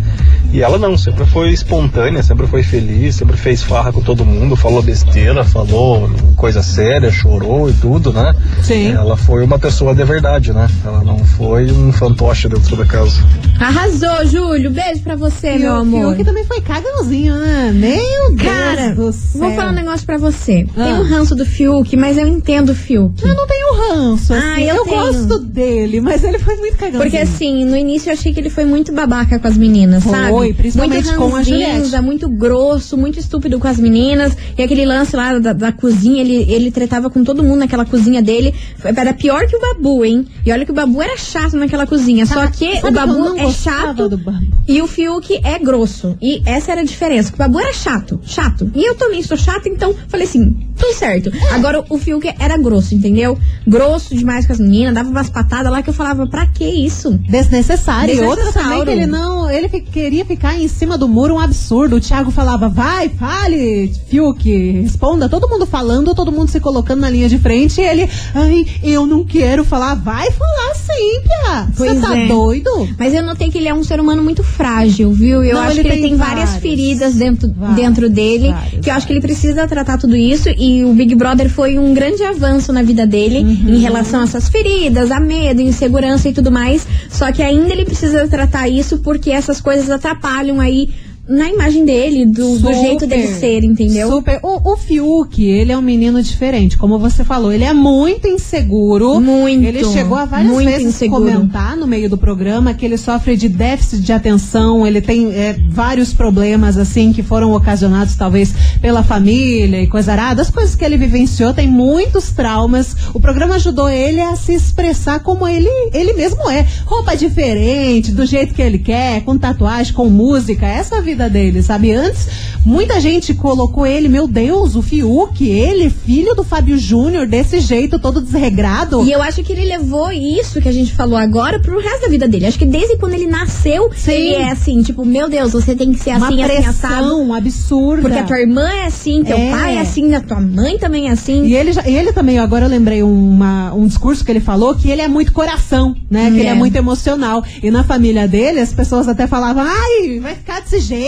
E 0.53 0.63
ela 0.63 0.79
não, 0.79 0.97
sempre 0.97 1.25
foi 1.27 1.51
espontânea, 1.53 2.23
sempre 2.23 2.47
foi 2.47 2.63
feliz, 2.63 3.15
sempre 3.17 3.37
fez 3.37 3.63
farra 3.63 3.93
com 3.93 4.01
todo 4.01 4.25
mundo, 4.25 4.57
falou 4.57 4.81
besteira, 4.83 5.45
falou 5.45 6.09
coisa 6.37 6.63
séria, 6.63 7.11
chorou 7.11 7.69
e 7.69 7.73
tudo, 7.75 8.13
né? 8.13 8.35
Sim. 8.63 8.93
Ela 8.93 9.17
foi 9.17 9.45
uma 9.45 9.59
pessoa 9.59 9.95
de 9.95 10.03
verdade, 10.05 10.53
né? 10.53 10.67
Ela 10.85 11.03
não 11.05 11.19
foi 11.19 11.71
um 11.71 11.93
fantoche 11.93 12.49
dentro 12.49 12.75
da 12.77 12.87
casa. 12.87 13.21
Arrasou, 13.61 14.27
Júlio. 14.27 14.71
Beijo 14.71 15.01
pra 15.03 15.17
você, 15.17 15.57
E 15.57 15.59
meu 15.59 15.73
o 15.73 15.77
amor. 15.77 16.15
Fiuk 16.15 16.25
também 16.25 16.45
foi 16.45 16.61
cagãozinho, 16.61 17.35
né? 17.35 17.73
Meu 17.75 18.37
Cara, 18.37 18.95
Deus 18.95 18.97
do 18.97 19.13
céu. 19.13 19.41
vou 19.41 19.51
falar 19.55 19.71
um 19.73 19.75
negócio 19.75 20.07
pra 20.07 20.17
você. 20.19 20.67
Tem 20.75 20.93
Ah. 20.93 21.01
um 21.01 21.03
ranço 21.09 21.35
do 21.35 21.45
Fiuk, 21.45 21.97
mas 21.97 22.17
eu 22.19 22.27
entendo 22.27 22.71
o 22.71 22.75
Fiuk. 22.75 23.23
Eu 23.23 23.35
não 23.35 23.47
tenho 23.47 23.67
ranço, 23.75 24.33
assim. 24.35 24.43
Ah, 24.47 24.61
eu 24.61 24.85
tenho. 24.85 24.97
gosto 24.97 25.39
dele, 25.39 26.01
mas 26.01 26.23
ele 26.25 26.39
foi 26.39 26.57
muito 26.57 26.77
cagãozinho. 26.77 27.03
Porque 27.03 27.17
assim, 27.17 27.65
no 27.65 27.77
início 27.77 28.09
eu 28.11 28.15
achei 28.15 28.33
que 28.33 28.41
ele 28.41 28.51
foi 28.51 28.65
muito 28.65 28.93
babaca 28.93 29.39
com 29.39 29.47
as 29.49 29.57
meninas, 29.57 30.03
Foi, 30.03 30.13
sabe? 30.13 30.33
Principalmente 30.55 31.07
muito 31.07 31.19
com 31.19 31.37
a 31.37 31.43
Juliette. 31.43 32.01
muito 32.03 32.29
grosso, 32.29 32.97
muito 32.97 33.19
estúpido 33.19 33.59
com 33.59 33.67
as 33.69 33.79
meninas. 33.79 34.37
E 34.57 34.63
aquele 34.63 34.85
lance 34.85 35.15
lá 35.17 35.39
da, 35.39 35.53
da 35.53 35.73
cozinha, 35.73 36.21
ele, 36.21 36.51
ele 36.53 36.71
tretava 36.71 37.09
com 37.11 37.23
todo 37.25 37.43
mundo 37.43 37.59
naquela 37.61 37.85
cozinha 37.85 38.23
dele. 38.23 38.55
Foi- 38.79 38.91
Era 38.97 39.13
pior 39.15 39.47
que 39.47 39.57
o 39.57 39.61
Babu, 39.61 40.05
hein? 40.05 40.27
E 40.45 40.53
olha 40.53 40.65
que 40.65 40.71
o 40.71 40.75
Babu 40.75 41.01
era 41.03 41.17
chato 41.17 41.57
naquela 41.57 41.87
cozinha. 41.87 42.25
Só 42.27 42.47
que 42.49 42.77
sabe 42.77 42.79
o 42.79 42.81
que 42.81 42.87
eu 42.87 42.93
Babu 42.93 43.13
não 43.13 43.37
é 43.39 43.51
chato 43.53 44.09
Babu? 44.09 44.33
e 44.69 44.81
o 44.83 44.87
Fiuk 44.87 45.41
é 45.45 45.59
grosso. 45.59 46.17
E 46.21 46.43
essa 46.45 46.73
era 46.73 46.81
a 46.81 46.85
diferença. 46.85 47.31
que 47.31 47.37
O 47.37 47.39
Babu 47.39 47.61
era 47.61 47.73
chato, 47.73 48.21
chato. 48.25 48.71
E 48.75 48.85
eu 48.89 48.95
também 48.95 49.23
sou 49.23 49.37
chata, 49.37 49.69
então 49.69 49.95
falei 50.09 50.27
assim, 50.27 50.57
tudo 50.77 50.95
certo. 50.95 51.31
Agora 51.53 51.85
o 51.89 51.99
Fiuk 51.99 52.27
era 52.39 52.57
grosso, 52.59 52.95
entendeu? 52.95 53.39
Grosso 53.67 54.15
demais 54.15 54.47
com 54.47 54.53
as 54.53 54.59
meninas, 54.59 54.95
dava 54.95 55.09
umas 55.09 55.29
patadas 55.31 55.71
lá 55.71 55.83
que 55.83 55.91
eu 55.91 55.95
falava, 55.95 56.27
pra 56.27 56.47
que 56.47 56.65
isso? 56.65 57.13
Desnecessário. 57.29 58.15
E 58.15 58.21
outra 58.21 58.45
Desnecessário. 58.45 58.71
também 58.81 58.85
que 58.85 58.91
ele 59.03 59.07
não. 59.07 59.51
Ele 59.51 59.69
queria 59.69 60.25
ficar 60.27 60.59
em 60.59 60.69
cima 60.69 60.99
do 60.99 61.09
muro, 61.09 61.35
um 61.35 61.39
absurdo. 61.41 61.97
O 61.97 62.01
Thiago 62.01 62.31
falava, 62.31 62.69
vai, 62.69 63.09
fale, 63.09 63.93
Fiuk, 64.09 64.81
responda. 64.83 65.29
Todo 65.29 65.49
mundo 65.49 65.65
falando, 65.67 66.15
todo 66.15 66.33
mundo 66.33 66.51
se 66.51 66.61
colocando 66.61 67.01
na 67.01 67.11
linha 67.11 67.29
de 67.29 67.39
frente. 67.39 67.81
E 67.81 67.85
ele, 67.85 68.09
ai, 68.35 68.67
eu 68.83 69.07
não 69.07 69.25
quero 69.25 69.65
falar. 69.65 69.95
Vai 69.95 70.31
falar 70.33 70.75
sim, 70.75 71.21
Pia. 71.23 71.69
Você 71.75 71.95
tá 72.01 72.17
é. 72.19 72.27
doido? 72.29 72.89
Mas 72.99 73.15
eu 73.15 73.23
notei 73.23 73.51
que 73.51 73.59
ele 73.59 73.69
é 73.69 73.75
um 73.75 73.85
ser 73.85 74.01
humano 74.01 74.23
muito 74.23 74.43
frágil, 74.43 75.13
viu? 75.13 75.43
Eu 75.43 75.55
Não, 75.55 75.63
acho 75.63 75.73
ele 75.81 75.83
que 75.83 75.89
ele 75.89 76.01
tem 76.03 76.07
tem 76.11 76.17
várias 76.17 76.57
feridas 76.57 77.15
dentro, 77.15 77.53
Vários, 77.57 77.77
dentro 77.77 78.11
dele. 78.11 78.51
vários, 78.53 78.81
que 78.81 78.91
eu 78.91 78.95
acho 78.95 79.07
que 79.07 79.13
ele 79.13 79.21
precisa 79.21 79.67
tratar 79.67 79.99
tudo 79.99 80.17
isso. 80.17 80.49
E 80.51 80.85
o 80.85 80.93
Big 80.93 81.15
Brother 81.15 81.49
foi 81.49 81.79
um 81.79 81.95
grande 81.95 82.23
avanço 82.25 82.73
na 82.73 82.83
vida 82.83 83.07
dele 83.07 83.37
Uhum. 83.41 83.75
em 83.75 83.79
relação 83.79 84.21
a 84.21 84.25
essas 84.25 84.49
feridas, 84.49 85.11
a 85.11 85.21
medo, 85.21 85.61
insegurança 85.61 86.29
e 86.29 86.33
tudo 86.33 86.51
mais. 86.51 86.87
Só 87.11 87.31
que 87.33 87.43
ainda 87.43 87.73
ele 87.73 87.85
precisa 87.85 88.27
tratar 88.27 88.69
isso 88.69 88.99
porque 88.99 89.31
essas 89.31 89.61
coisas 89.61 89.89
atrapalham 89.91 90.16
aí 90.61 90.89
na 91.29 91.49
imagem 91.49 91.85
dele, 91.85 92.25
do, 92.25 92.59
do 92.59 92.73
jeito 92.73 93.07
dele 93.07 93.27
ser, 93.27 93.65
entendeu? 93.65 94.09
Super. 94.09 94.39
O, 94.43 94.73
o 94.73 94.77
Fiuk, 94.77 95.45
ele 95.45 95.73
é 95.73 95.79
um 95.79 95.83
menino 95.83 96.23
diferente, 96.23 96.79
como 96.79 96.99
você 96.99 97.25
falou, 97.25 97.53
ele 97.53 97.65
é 97.65 97.73
muito 97.73 98.29
inseguro. 98.29 99.21
Muito. 99.21 99.65
Ele 99.65 99.85
chegou 99.85 100.17
a 100.17 100.25
várias 100.25 100.51
muito 100.51 100.69
vezes 100.69 100.87
inseguro. 100.87 101.25
comentar 101.25 101.77
no 101.77 101.87
meio 101.87 102.09
do 102.09 102.17
programa 102.17 102.75
que 102.75 102.85
ele 102.85 102.97
sofre 102.97 103.37
de 103.37 103.49
déficit 103.49 104.03
de 104.03 104.13
atenção, 104.13 104.87
ele 104.87 105.01
tem 105.01 105.33
é, 105.33 105.57
vários 105.69 106.13
problemas, 106.13 106.79
assim, 106.79 107.13
que 107.13 107.23
foram 107.23 107.53
ocasionados 107.53 108.15
talvez 108.15 108.55
pela 108.81 109.03
família 109.03 109.83
e 109.83 109.87
coisa 109.87 110.13
arada. 110.13 110.43
As 110.43 110.51
coisas 110.51 110.75
que 110.75 110.85
ele 110.85 110.97
vivenciou, 110.97 111.53
tem 111.53 111.69
muitos 111.69 112.31
traumas. 112.31 112.95
O 113.13 113.19
programa 113.21 113.57
ajudou 113.57 113.89
ele 113.89 114.21
a 114.21 114.37
se 114.37 114.55
expressar 114.55 115.21
como 115.21 115.47
ele, 115.49 115.69
ele 115.93 116.13
mesmo 116.13 116.49
é. 116.49 116.67
Roupa 116.85 117.17
diferente, 117.17 118.13
do 118.13 118.25
jeito 118.25 118.55
que 118.55 118.63
ele 118.63 118.79
quer, 118.79 119.23
com 119.23 119.37
tatuagem, 119.37 119.93
com 119.93 120.09
música. 120.09 120.67
Essa 120.67 120.97
é 120.97 120.99
dele, 121.29 121.63
sabe? 121.63 121.93
Antes, 121.93 122.29
muita 122.65 123.01
gente 123.01 123.33
colocou 123.35 123.87
ele, 123.87 124.09
meu 124.09 124.29
Deus, 124.29 124.77
o 124.77 124.83
Fiuk, 124.83 125.49
ele, 125.49 125.89
filho 125.91 126.35
do 126.35 126.45
Fábio 126.45 126.77
Júnior, 126.79 127.27
desse 127.27 127.61
jeito, 127.61 127.99
todo 127.99 128.21
desregrado. 128.21 129.03
E 129.05 129.11
eu 129.13 129.23
acho 129.23 129.43
que 129.43 129.53
ele 129.53 129.65
levou 129.65 130.13
isso 130.13 130.61
que 130.61 130.69
a 130.69 130.73
gente 130.73 130.93
falou 130.93 131.17
agora 131.17 131.59
pro 131.61 131.81
resto 131.81 132.03
da 132.03 132.09
vida 132.09 132.29
dele. 132.29 132.47
Acho 132.47 132.59
que 132.59 132.65
desde 132.67 132.97
quando 132.99 133.15
ele 133.15 133.27
nasceu, 133.27 133.91
Sim. 133.97 134.13
ele 134.13 134.35
é 134.35 134.51
assim, 134.51 134.83
tipo, 134.83 135.05
meu 135.05 135.29
Deus, 135.29 135.53
você 135.53 135.75
tem 135.75 135.93
que 135.93 135.99
ser 135.99 136.11
Uma 136.17 136.27
assim, 136.29 136.43
assim, 136.43 136.65
assado. 136.67 136.95
pressão 136.95 137.35
absurda. 137.35 138.03
Porque 138.03 138.19
a 138.19 138.25
tua 138.25 138.39
irmã 138.41 138.69
é 138.69 138.85
assim, 138.87 139.23
teu 139.25 139.37
É. 139.37 139.51
pai 139.51 139.77
é 139.77 139.81
assim, 139.81 140.15
a 140.15 140.21
tua 140.21 140.41
mãe 140.41 140.79
também 140.79 141.09
é 141.09 141.13
assim. 141.13 141.45
E 141.47 141.55
ele, 141.57 141.73
já- 141.73 141.87
ele 141.89 142.13
também, 142.13 142.39
agora 142.39 142.67
eu 142.67 142.69
lembrei 142.69 143.03
uma, 143.03 143.73
um 143.75 143.87
discurso 143.87 144.25
que 144.25 144.31
ele 144.31 144.41
falou 144.41 144.75
que 144.75 144.91
ele 144.91 145.01
é 145.03 145.09
muito 145.09 145.33
coração, 145.33 145.95
né? 146.11 146.31
Que 146.31 146.39
ele 146.41 146.49
É. 146.49 146.51
é 146.51 146.55
muito 146.55 146.77
emocional. 146.77 147.43
E 147.63 147.71
na 147.71 147.85
família 147.85 148.27
dele, 148.29 148.61
as 148.61 148.73
pessoas 148.73 149.09
até 149.09 149.27
falavam, 149.27 149.65
ai, 149.67 150.19
vai 150.21 150.35
ficar 150.35 150.61
desse 150.61 150.81
jeito, 150.81 151.06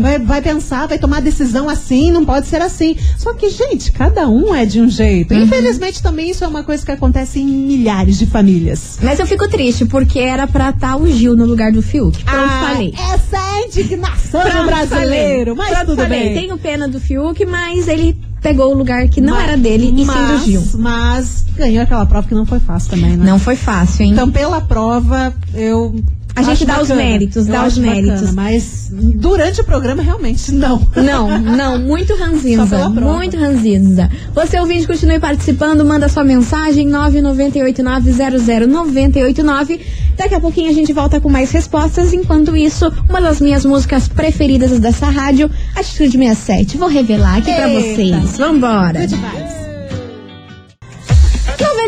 vai, 0.00 0.18
vai 0.18 0.42
pensar, 0.42 0.86
vai 0.86 0.98
tomar 0.98 1.20
decisão 1.20 1.68
assim, 1.68 2.10
não 2.10 2.24
pode 2.24 2.46
ser 2.46 2.60
assim. 2.60 2.96
Só 3.18 3.32
que, 3.34 3.50
gente, 3.50 3.90
cada 3.92 4.28
um 4.28 4.54
é 4.54 4.64
de 4.64 4.80
um 4.80 4.88
jeito. 4.88 5.34
Uhum. 5.34 5.42
Infelizmente, 5.42 6.02
também 6.02 6.30
isso 6.30 6.44
é 6.44 6.48
uma 6.48 6.62
coisa 6.62 6.84
que 6.84 6.90
acontece 6.92 7.40
em 7.40 7.46
milhares 7.46 8.18
de 8.18 8.26
famílias. 8.26 8.98
Mas 9.02 9.18
eu 9.18 9.26
fico 9.26 9.48
triste, 9.48 9.84
porque 9.84 10.18
era 10.18 10.46
pra 10.46 10.70
estar 10.70 10.96
o 10.96 11.06
Gil 11.10 11.36
no 11.36 11.44
lugar 11.46 11.72
do 11.72 11.82
Fiuk. 11.82 12.24
Pronto, 12.24 12.48
falei. 12.48 12.94
essa 13.12 13.36
é 13.36 13.62
a 13.62 13.66
indignação 13.66 14.40
Pronto, 14.42 14.66
brasileiro, 14.66 15.54
falei. 15.54 15.54
mas 15.56 15.68
Pronto, 15.68 15.86
tudo 15.86 16.02
falei. 16.02 16.20
bem. 16.24 16.34
Tenho 16.34 16.58
pena 16.58 16.88
do 16.88 17.00
Fiuk, 17.00 17.44
mas 17.46 17.88
ele 17.88 18.16
pegou 18.40 18.72
o 18.72 18.76
lugar 18.76 19.08
que 19.08 19.20
não 19.20 19.34
Mas- 19.34 19.44
era 19.48 19.56
dele 19.56 19.92
e 19.96 20.04
mas, 20.04 20.40
do 20.40 20.44
Gil. 20.46 20.62
Mas 20.74 21.44
ganhou 21.56 21.82
aquela 21.82 22.04
prova 22.06 22.26
que 22.26 22.34
não 22.34 22.44
foi 22.46 22.58
fácil 22.58 22.90
também, 22.90 23.16
né? 23.16 23.24
Não 23.24 23.38
foi 23.38 23.54
fácil, 23.56 24.04
hein? 24.04 24.12
Então, 24.12 24.30
pela 24.30 24.60
prova, 24.60 25.32
eu. 25.54 25.94
A 26.34 26.42
gente 26.42 26.52
acho 26.52 26.64
dá 26.66 26.80
os 26.80 26.88
bacana. 26.88 27.08
méritos, 27.08 27.46
Eu 27.46 27.52
dá 27.52 27.66
os 27.66 27.76
bacana, 27.78 28.02
méritos. 28.02 28.32
mas 28.34 28.88
durante 28.90 29.60
o 29.60 29.64
programa, 29.64 30.02
realmente, 30.02 30.50
não. 30.52 30.86
Não, 30.96 31.38
não, 31.38 31.78
muito 31.78 32.14
ranzinza. 32.16 32.88
Muito 32.88 33.36
ranzinza. 33.36 34.10
Você 34.34 34.58
ouvinte, 34.58 34.86
continue 34.86 35.18
participando, 35.18 35.84
manda 35.84 36.08
sua 36.08 36.24
mensagem 36.24 36.88
998900989. 36.88 39.80
Daqui 40.16 40.34
a 40.34 40.40
pouquinho 40.40 40.70
a 40.70 40.74
gente 40.74 40.92
volta 40.92 41.20
com 41.20 41.28
mais 41.28 41.50
respostas. 41.50 42.12
Enquanto 42.12 42.56
isso, 42.56 42.92
uma 43.08 43.20
das 43.20 43.40
minhas 43.40 43.64
músicas 43.64 44.08
preferidas 44.08 44.78
dessa 44.78 45.06
rádio, 45.06 45.50
Atitude 45.74 46.18
67. 46.18 46.76
Vou 46.76 46.88
revelar 46.88 47.38
aqui 47.38 47.52
pra 47.52 47.68
Eita. 47.68 47.94
vocês. 47.94 48.38
Vambora. 48.38 49.00
Good 49.00 49.14
vibes. 49.16 49.41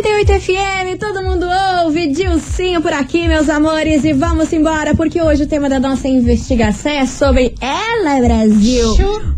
98 0.05 0.41
FM, 0.41 0.99
todo 1.01 1.23
mundo 1.23 1.47
ouve, 1.83 2.09
Dilcinho 2.09 2.83
por 2.83 2.93
aqui, 2.93 3.27
meus 3.27 3.49
amores, 3.49 4.05
e 4.05 4.13
vamos 4.13 4.53
embora, 4.53 4.95
porque 4.95 5.23
hoje 5.23 5.45
o 5.45 5.47
tema 5.47 5.67
da 5.67 5.81
nossa 5.81 6.07
investigação 6.07 6.93
é 6.93 7.07
sobre 7.07 7.55
ela, 7.59 8.21
Brasil. 8.21 8.87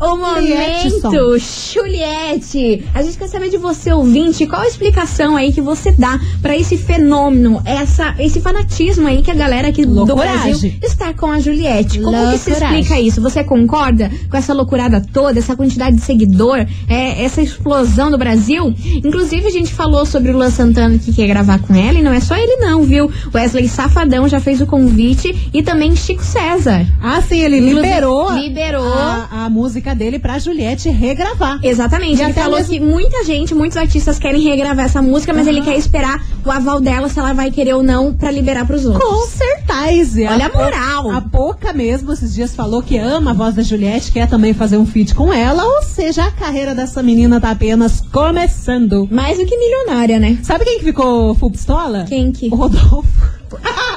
o 0.01 0.17
momento 0.17 1.39
Juliette. 1.39 2.85
A 2.93 3.01
gente 3.01 3.17
quer 3.17 3.29
saber 3.29 3.49
de 3.49 3.57
você, 3.57 3.93
ouvinte, 3.93 4.45
qual 4.45 4.63
a 4.63 4.67
explicação 4.67 5.37
aí 5.37 5.53
que 5.53 5.61
você 5.61 5.93
dá 5.93 6.19
pra 6.43 6.57
esse 6.57 6.77
fenômeno, 6.77 7.63
essa, 7.65 8.17
esse 8.19 8.41
fanatismo 8.41 9.07
aí 9.07 9.23
que 9.23 9.31
a 9.31 9.35
galera 9.35 9.69
aqui 9.69 9.87
do 9.87 9.95
Loucuragem. 9.95 10.51
Brasil 10.51 10.73
está 10.83 11.15
com 11.15 11.31
a 11.31 11.39
Juliette. 11.39 12.01
Como 12.01 12.33
que 12.33 12.39
se 12.39 12.51
Loucuragem. 12.51 12.81
explica 12.81 13.01
isso? 13.01 13.23
Você 13.23 13.45
concorda 13.45 14.11
com 14.29 14.37
essa 14.37 14.53
loucurada 14.53 15.01
toda, 15.13 15.39
essa 15.39 15.55
quantidade 15.55 15.95
de 15.95 16.03
seguidor, 16.03 16.67
é, 16.89 17.23
essa 17.23 17.41
explosão 17.41 18.11
do 18.11 18.19
Brasil? 18.19 18.75
Inclusive, 19.05 19.47
a 19.47 19.51
gente 19.51 19.73
falou 19.73 20.05
sobre 20.05 20.33
o 20.33 20.37
Luan 20.37 20.56
Santana 20.57 20.99
que 20.99 21.13
quer 21.13 21.27
gravar 21.27 21.59
com 21.61 21.75
ela, 21.75 21.99
e 21.99 22.03
não 22.03 22.13
é 22.13 22.21
só 22.21 22.35
ele 22.35 22.57
não, 22.57 22.83
viu? 22.83 23.11
Wesley 23.35 23.69
Safadão 23.69 24.27
já 24.29 24.41
fez 24.41 24.61
o 24.61 24.67
convite 24.67 25.51
e 25.53 25.63
também 25.63 25.95
Chico 25.95 26.25
César. 26.25 26.87
Ah, 27.03 27.21
sim, 27.21 27.41
ele 27.41 27.61
liberou, 27.61 28.33
liberou. 28.33 28.85
A, 28.93 29.45
a 29.45 29.51
música 29.51 29.95
dele 29.95 30.19
pra 30.19 30.39
Juliette 30.39 30.89
regravar. 30.89 31.59
Exatamente, 31.63 32.19
E 32.21 32.23
ele 32.23 32.31
até 32.33 32.41
falou 32.43 32.57
mesmo- 32.59 32.73
que 32.73 32.81
muita 32.81 33.25
gente, 33.25 33.55
muitos 33.55 33.77
artistas 33.77 34.19
querem 34.19 34.41
regravar 34.43 34.87
essa 34.87 35.03
música, 35.03 35.33
mas 35.35 35.47
ele 35.47 35.61
quer 35.61 35.77
esperar 35.77 36.25
o 36.47 36.51
aval 36.51 36.81
dela, 36.81 37.09
se 37.09 37.19
ela 37.19 37.33
vai 37.33 37.51
querer 37.51 37.75
ou 37.75 37.83
não, 37.83 38.15
pra 38.15 38.31
liberar 38.31 38.67
pros 38.67 38.85
outros. 38.85 39.05
Com 39.05 39.27
certeza. 39.27 40.23
Olha 40.31 40.47
a 40.47 40.53
moral. 40.53 41.11
A 41.11 41.21
Poca 41.21 41.73
mesmo, 41.73 42.13
esses 42.13 42.35
dias, 42.35 42.55
falou 42.55 42.83
que 42.83 42.97
ama 42.97 43.33
a 43.33 43.35
voz 43.35 43.55
da 43.55 43.63
Juliette, 43.63 44.13
quer 44.13 44.29
também 44.29 44.55
fazer 44.55 44.77
um 44.77 44.87
feat 44.87 45.15
com 45.15 45.33
ela. 45.33 45.65
Ou 45.65 45.83
seja, 45.83 46.25
a 46.25 46.31
carreira 46.31 46.75
dessa 46.75 47.03
menina 47.03 47.41
tá 47.41 47.51
apenas 47.51 48.01
começando. 48.13 49.09
Mais 49.11 49.39
do 49.39 49.45
que 49.45 49.57
milionária, 49.57 50.19
né? 50.19 50.39
Sabe 50.43 50.65
quem 50.65 50.79
que 50.79 50.85
ficou 50.85 51.35
full 51.35 51.51
pistola? 51.51 52.05
Quem 52.09 52.31
que? 52.31 52.49
O 52.49 52.55
Rodolfo. 52.55 53.36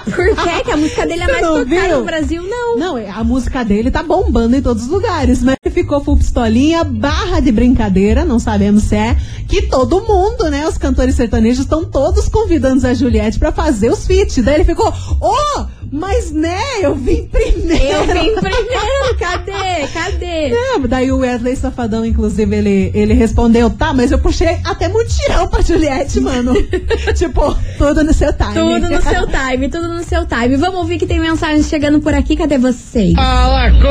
Por 0.09 0.35
quê? 0.35 0.63
Que 0.63 0.71
a 0.71 0.77
música 0.77 1.05
dele 1.05 1.23
é 1.23 1.27
mais 1.27 1.41
tocada 1.41 1.65
viu? 1.65 1.99
no 1.99 2.05
Brasil? 2.05 2.43
Não. 2.43 2.77
Não, 2.77 2.97
a 2.97 3.23
música 3.23 3.63
dele 3.63 3.91
tá 3.91 4.03
bombando 4.03 4.55
em 4.55 4.61
todos 4.61 4.83
os 4.83 4.89
lugares, 4.89 5.43
mas 5.43 5.55
ele 5.63 5.73
ficou 5.73 6.03
full 6.03 6.17
pistolinha, 6.17 6.83
barra 6.83 7.39
de 7.39 7.51
brincadeira, 7.51 8.25
não 8.25 8.39
sabemos 8.39 8.83
se 8.83 8.95
é, 8.95 9.15
que 9.47 9.63
todo 9.63 10.01
mundo, 10.01 10.49
né, 10.49 10.67
os 10.67 10.77
cantores 10.77 11.15
sertanejos 11.15 11.63
estão 11.63 11.85
todos 11.85 12.27
convidando 12.27 12.85
a 12.85 12.93
Juliette 12.93 13.39
pra 13.39 13.51
fazer 13.51 13.91
os 13.91 14.05
feats. 14.05 14.43
Daí 14.43 14.55
ele 14.55 14.65
ficou, 14.65 14.93
oh, 15.21 15.65
mas 15.91 16.31
né, 16.31 16.59
eu 16.81 16.95
vim 16.95 17.27
primeiro. 17.27 17.83
Eu 17.83 18.05
vim 18.05 18.35
primeiro, 18.35 19.17
cadê? 19.17 19.87
Cadê? 19.93 20.53
É, 20.53 20.87
daí 20.87 21.11
o 21.11 21.19
Wesley 21.19 21.55
Safadão, 21.55 22.05
inclusive, 22.05 22.55
ele, 22.55 22.91
ele 22.93 23.13
respondeu, 23.13 23.69
tá, 23.69 23.93
mas 23.93 24.11
eu 24.11 24.19
puxei 24.19 24.59
até 24.63 24.87
mutirão 24.87 25.47
pra 25.47 25.61
Juliette, 25.61 26.19
mano. 26.19 26.53
tipo, 27.15 27.55
tudo 27.77 28.03
no 28.03 28.13
seu 28.13 28.31
time. 28.33 28.53
Tudo 28.53 28.89
no 28.89 29.01
seu 29.01 29.27
time, 29.27 29.69
tudo 29.69 29.87
no 29.87 30.03
seu 30.03 30.25
time. 30.25 30.57
Vamos 30.57 30.79
ouvir 30.79 30.97
que 30.97 31.07
tem 31.07 31.19
mensagem 31.19 31.63
chegando 31.63 31.99
por 31.99 32.13
aqui. 32.13 32.35
Cadê 32.35 32.57
vocês? 32.57 33.13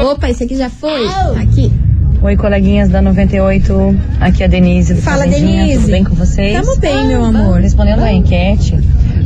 Opa, 0.04 0.30
esse 0.30 0.44
aqui 0.44 0.56
já 0.56 0.70
foi? 0.70 1.06
Aqui. 1.40 1.72
Oi, 2.20 2.37
coleguinhas 2.37 2.88
da 2.88 3.00
98. 3.00 3.96
Aqui 4.20 4.42
é 4.42 4.46
a 4.46 4.48
Denise 4.48 4.94
do 4.94 5.02
Fala. 5.02 5.24
Denise. 5.24 5.78
Tudo 5.78 5.90
bem 5.92 6.04
com 6.04 6.14
vocês? 6.14 6.52
Tamo 6.52 6.76
bem, 6.78 7.06
meu 7.06 7.24
amor. 7.24 7.61
Respondendo 7.61 8.02
à 8.02 8.12
enquete, 8.12 8.76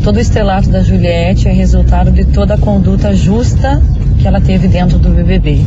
todo 0.02 0.16
o 0.16 0.20
estrelato 0.20 0.68
da 0.68 0.82
Juliette 0.82 1.46
é 1.48 1.52
resultado 1.52 2.10
de 2.10 2.24
toda 2.24 2.54
a 2.54 2.58
conduta 2.58 3.14
justa 3.14 3.80
que 4.18 4.26
ela 4.26 4.40
teve 4.40 4.66
dentro 4.66 4.98
do 4.98 5.10
BBB. 5.10 5.64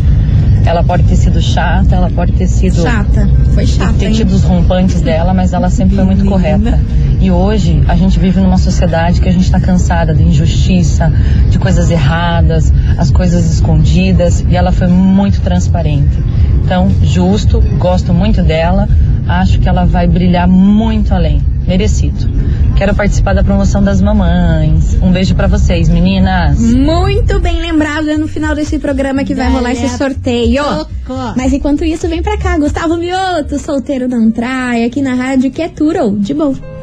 Ela 0.66 0.84
pode 0.84 1.04
ter 1.04 1.16
sido 1.16 1.42
chata, 1.42 1.96
ela 1.96 2.10
pode 2.10 2.34
ter 2.34 2.48
sido 2.48 2.82
Chata. 2.82 3.30
Foi 3.54 3.66
chata, 3.66 3.94
ter 3.94 4.08
hein? 4.08 4.14
tido 4.14 4.32
os 4.32 4.44
rompantes 4.44 5.00
dela, 5.00 5.34
mas 5.34 5.54
ela 5.54 5.70
sempre 5.70 5.96
foi 5.96 6.04
muito 6.04 6.26
correta. 6.26 6.78
E 7.22 7.32
hoje 7.32 7.82
a 7.88 7.96
gente 7.96 8.20
vive 8.20 8.42
numa 8.42 8.58
sociedade 8.58 9.22
que 9.22 9.30
a 9.30 9.32
gente 9.32 9.46
está 9.46 9.60
cansada 9.60 10.14
de 10.14 10.24
injustiça, 10.24 11.14
de 11.50 11.58
coisas 11.58 11.90
erradas, 11.90 12.74
as 12.98 13.12
coisas 13.12 13.50
escondidas, 13.50 14.44
e 14.50 14.56
ela 14.56 14.72
foi 14.72 14.88
muito 14.88 15.40
transparente. 15.42 16.18
Então, 16.64 16.90
justo, 17.04 17.62
gosto 17.78 18.14
muito 18.14 18.42
dela, 18.42 18.90
acho 19.28 19.60
que 19.60 19.68
ela 19.68 19.86
vai 19.86 20.08
brilhar 20.08 20.48
muito 20.48 21.14
além, 21.14 21.42
merecido. 21.68 22.30
Quero 22.76 22.94
participar 22.94 23.34
da 23.34 23.44
promoção 23.44 23.82
das 23.84 24.02
mamães. 24.02 24.98
Um 25.02 25.12
beijo 25.12 25.34
pra 25.36 25.48
vocês, 25.48 25.88
meninas. 25.88 26.60
Muito 26.60 27.40
bem 27.40 27.60
lembrado, 27.62 28.10
é 28.10 28.18
no 28.18 28.28
final 28.28 28.54
desse 28.54 28.78
programa 28.80 29.24
que 29.24 29.34
vai 29.34 29.50
rolar 29.50 29.72
esse 29.72 29.90
sorteio. 29.98 30.64
Tocou. 30.64 31.34
Mas 31.38 31.54
enquanto 31.54 31.86
isso, 31.86 32.08
vem 32.08 32.22
pra 32.22 32.38
cá, 32.38 32.58
Gustavo 32.58 32.98
Mioto, 32.98 33.58
solteiro 33.60 34.08
não 34.08 34.30
trai, 34.30 34.84
aqui 34.84 35.02
na 35.02 35.14
rádio 35.14 35.52
que 35.52 35.62
é 35.62 35.70
Turo, 35.70 36.18
de 36.20 36.34
boa. 36.34 36.75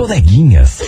coleguinhas. 0.00 0.80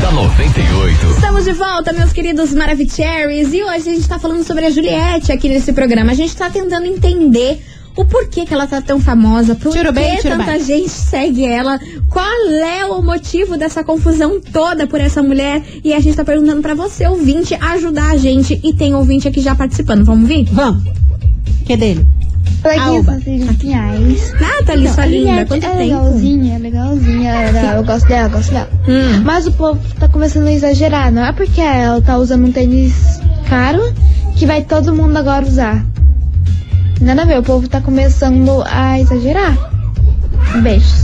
da 0.00 0.10
98. 0.10 1.10
Estamos 1.14 1.44
de 1.44 1.52
volta, 1.52 1.92
meus 1.92 2.12
queridos 2.12 2.52
Maravicheries. 2.52 3.52
E 3.52 3.62
hoje 3.62 3.88
a 3.88 3.94
gente 3.94 4.08
tá 4.08 4.18
falando 4.18 4.42
sobre 4.42 4.66
a 4.66 4.70
Juliette 4.70 5.30
aqui 5.30 5.48
nesse 5.48 5.72
programa. 5.72 6.10
A 6.10 6.14
gente 6.14 6.34
tá 6.34 6.50
tentando 6.50 6.86
entender 6.86 7.64
o 7.94 8.04
porquê 8.04 8.44
que 8.44 8.52
ela 8.52 8.66
tá 8.66 8.82
tão 8.82 8.98
famosa, 8.98 9.54
por 9.54 9.70
Tiro 9.70 9.92
bem, 9.92 10.16
que 10.16 10.22
tiro 10.22 10.36
tanta 10.36 10.50
bem. 10.50 10.60
gente 10.60 10.88
segue 10.88 11.44
ela, 11.44 11.78
qual 12.10 12.50
é 12.50 12.84
o 12.84 13.00
motivo 13.00 13.56
dessa 13.56 13.84
confusão 13.84 14.40
toda 14.40 14.88
por 14.88 15.00
essa 15.00 15.22
mulher. 15.22 15.62
E 15.84 15.94
a 15.94 16.00
gente 16.00 16.16
tá 16.16 16.24
perguntando 16.24 16.60
pra 16.60 16.74
você, 16.74 17.06
ouvinte, 17.06 17.54
ajudar 17.54 18.10
a 18.10 18.16
gente. 18.16 18.60
E 18.64 18.74
tem 18.74 18.92
ouvinte 18.92 19.28
aqui 19.28 19.40
já 19.40 19.54
participando. 19.54 20.04
Vamos 20.04 20.26
vir? 20.26 20.46
Vamos. 20.50 20.82
Que 21.64 21.74
é 21.74 21.76
dele? 21.76 22.04
Coleguinhas 22.62 23.08
Alba. 23.08 23.20
Pinhais. 23.58 24.32
Nathalie, 24.40 24.88
sua 24.88 25.06
linda, 25.06 25.28
Juliette 25.30 25.48
quanto 25.48 25.64
é 25.64 25.68
tempo? 25.68 25.78
legalzinha, 25.78 26.54
é 26.54 26.58
legalzinha. 26.58 27.30
ela- 27.32 27.74
eu 27.76 27.84
gosto 27.84 28.08
dela, 28.08 28.26
eu 28.28 28.30
gosto 28.30 28.50
dela. 28.52 28.70
Hum. 28.88 29.22
Mas 29.24 29.46
o 29.46 29.52
povo 29.52 29.80
tá 29.98 30.08
começando 30.08 30.46
a 30.46 30.52
exagerar. 30.52 31.12
Não 31.12 31.24
é 31.24 31.32
porque 31.32 31.60
ela 31.60 32.00
tá 32.00 32.16
usando 32.18 32.46
um 32.46 32.52
tênis 32.52 33.20
caro 33.48 33.80
que 34.34 34.46
vai 34.46 34.62
todo 34.62 34.94
mundo 34.94 35.16
agora 35.16 35.44
usar. 35.46 35.84
Nada 37.00 37.22
a 37.22 37.24
ver, 37.26 37.38
o 37.38 37.42
povo 37.42 37.68
tá 37.68 37.80
começando 37.80 38.62
a 38.66 38.98
exagerar. 38.98 39.56
Beijos. 40.62 40.95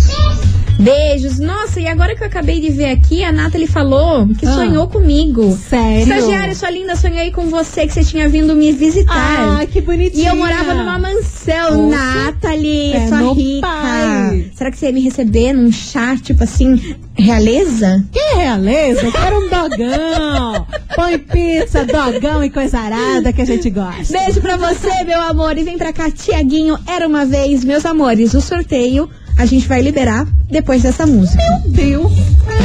Beijos. 0.78 1.38
Nossa, 1.38 1.80
e 1.80 1.86
agora 1.86 2.14
que 2.16 2.22
eu 2.22 2.26
acabei 2.26 2.60
de 2.60 2.70
ver 2.70 2.90
aqui, 2.90 3.22
a 3.24 3.30
Nathalie 3.32 3.66
falou 3.66 4.26
que 4.38 4.46
Ah. 4.46 4.54
sonhou 4.54 4.88
comigo. 4.88 5.56
Sério? 5.68 6.02
Estagiária, 6.02 6.54
sua 6.54 6.70
linda, 6.70 6.96
sonhei 6.96 7.30
com 7.30 7.46
você 7.48 7.86
que 7.86 7.92
você 7.92 8.02
tinha 8.04 8.28
vindo 8.28 8.54
me 8.54 8.72
visitar. 8.72 9.60
Ah, 9.60 9.66
que 9.66 9.80
bonitinha. 9.80 10.24
E 10.24 10.26
eu 10.26 10.36
morava 10.36 10.74
numa 10.74 10.98
mansão, 10.98 11.88
Poxa, 11.88 11.96
Nathalie, 12.24 12.92
é 12.94 13.08
sua 13.08 13.18
no 13.18 13.32
rica. 13.32 13.66
pai. 13.66 14.50
Será 14.54 14.70
que 14.70 14.78
você 14.78 14.86
ia 14.86 14.92
me 14.92 15.00
receber 15.00 15.52
num 15.52 15.70
chá, 15.70 16.16
tipo 16.20 16.42
assim, 16.42 16.96
realeza? 17.14 18.04
Que 18.10 18.34
realeza? 18.36 19.02
Eu 19.06 19.12
quero 19.12 19.36
um 19.38 19.48
dogão. 19.48 20.66
Põe 20.96 21.18
pizza, 21.18 21.84
dogão 21.84 22.42
e 22.44 22.50
coisa 22.50 22.78
arada 22.78 23.32
que 23.32 23.40
a 23.40 23.44
gente 23.46 23.70
gosta. 23.70 24.12
Beijo 24.18 24.40
pra 24.40 24.56
você, 24.56 25.04
meu 25.04 25.20
amor. 25.20 25.56
E 25.56 25.62
vem 25.62 25.78
pra 25.78 25.92
cá, 25.92 26.10
Tiaguinho. 26.10 26.78
Era 26.86 27.06
uma 27.06 27.24
vez, 27.24 27.64
meus 27.64 27.86
amores, 27.86 28.34
o 28.34 28.40
sorteio 28.40 29.08
a 29.36 29.46
gente 29.46 29.66
vai 29.66 29.82
liberar 29.82 30.26
depois 30.50 30.82
dessa 30.82 31.06
música. 31.06 31.42
Meu 31.42 31.70
Deus. 31.70 32.12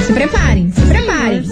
Se 0.05 0.13
preparem, 0.13 0.71
se 0.71 0.81
preparem. 0.81 1.43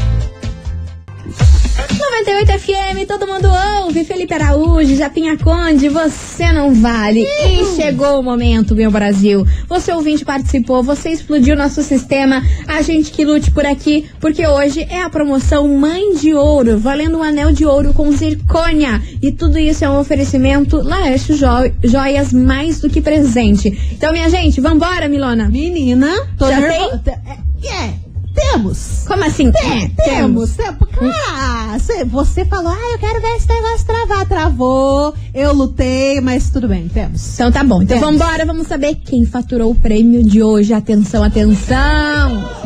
98 2.21 2.59
FM, 2.59 3.07
todo 3.07 3.25
mundo 3.25 3.49
ouve. 3.81 4.03
Felipe 4.05 4.33
Araújo, 4.35 4.95
Japinha 4.95 5.35
Conde, 5.35 5.89
você 5.89 6.51
não 6.51 6.71
vale. 6.73 7.21
E 7.23 7.75
chegou 7.75 8.19
o 8.19 8.23
momento, 8.23 8.75
meu 8.75 8.91
Brasil. 8.91 9.45
Você 9.67 9.91
ouvinte 9.91 10.23
participou, 10.23 10.83
você 10.83 11.09
explodiu 11.09 11.55
nosso 11.55 11.81
sistema. 11.81 12.43
A 12.67 12.83
gente 12.83 13.11
que 13.11 13.25
lute 13.25 13.49
por 13.49 13.65
aqui, 13.65 14.05
porque 14.19 14.45
hoje 14.45 14.85
é 14.91 15.01
a 15.01 15.09
promoção 15.09 15.67
Mãe 15.67 16.13
de 16.15 16.35
Ouro, 16.35 16.77
valendo 16.77 17.17
um 17.17 17.23
anel 17.23 17.51
de 17.51 17.65
ouro 17.65 17.93
com 17.93 18.11
zircônia. 18.11 19.01
E 19.21 19.31
tudo 19.31 19.57
isso 19.57 19.83
é 19.83 19.89
um 19.89 19.99
oferecimento 19.99 20.77
Laércio 20.77 21.35
Jo- 21.35 21.71
Joias 21.83 22.31
mais 22.31 22.79
do 22.79 22.89
que 22.91 23.01
presente. 23.01 23.69
Então, 23.91 24.11
minha 24.13 24.29
gente, 24.29 24.61
vambora, 24.61 25.09
Milona. 25.09 25.49
Menina, 25.49 26.09
tô 26.37 26.47
Já 26.47 26.59
nervo- 26.59 26.99
É, 27.07 27.67
é, 27.67 27.93
temos. 28.33 29.03
Como 29.07 29.23
assim? 29.23 29.49
É, 29.49 29.87
temos. 30.05 30.51
temos. 30.51 30.89
Ah, 31.29 31.77
cê- 31.79 32.03
você 32.05 32.45
falou, 32.45 32.71
ah, 32.71 32.91
eu 32.93 32.99
quero 32.99 33.21
ver 33.21 33.35
esse 33.35 33.47
negócio 33.47 33.85
travar. 33.85 34.27
Travou, 34.27 35.13
eu 35.33 35.53
lutei, 35.53 36.19
mas 36.21 36.49
tudo 36.49 36.67
bem, 36.67 36.87
temos. 36.87 37.33
Então 37.35 37.51
tá 37.51 37.63
bom. 37.63 37.81
Então 37.83 37.99
Temos. 37.99 38.17
vambora, 38.19 38.45
vamos 38.45 38.67
saber 38.67 38.95
quem 38.95 39.25
faturou 39.25 39.71
o 39.71 39.75
prêmio 39.75 40.23
de 40.23 40.41
hoje. 40.41 40.73
Atenção, 40.73 41.23
atenção! 41.23 42.62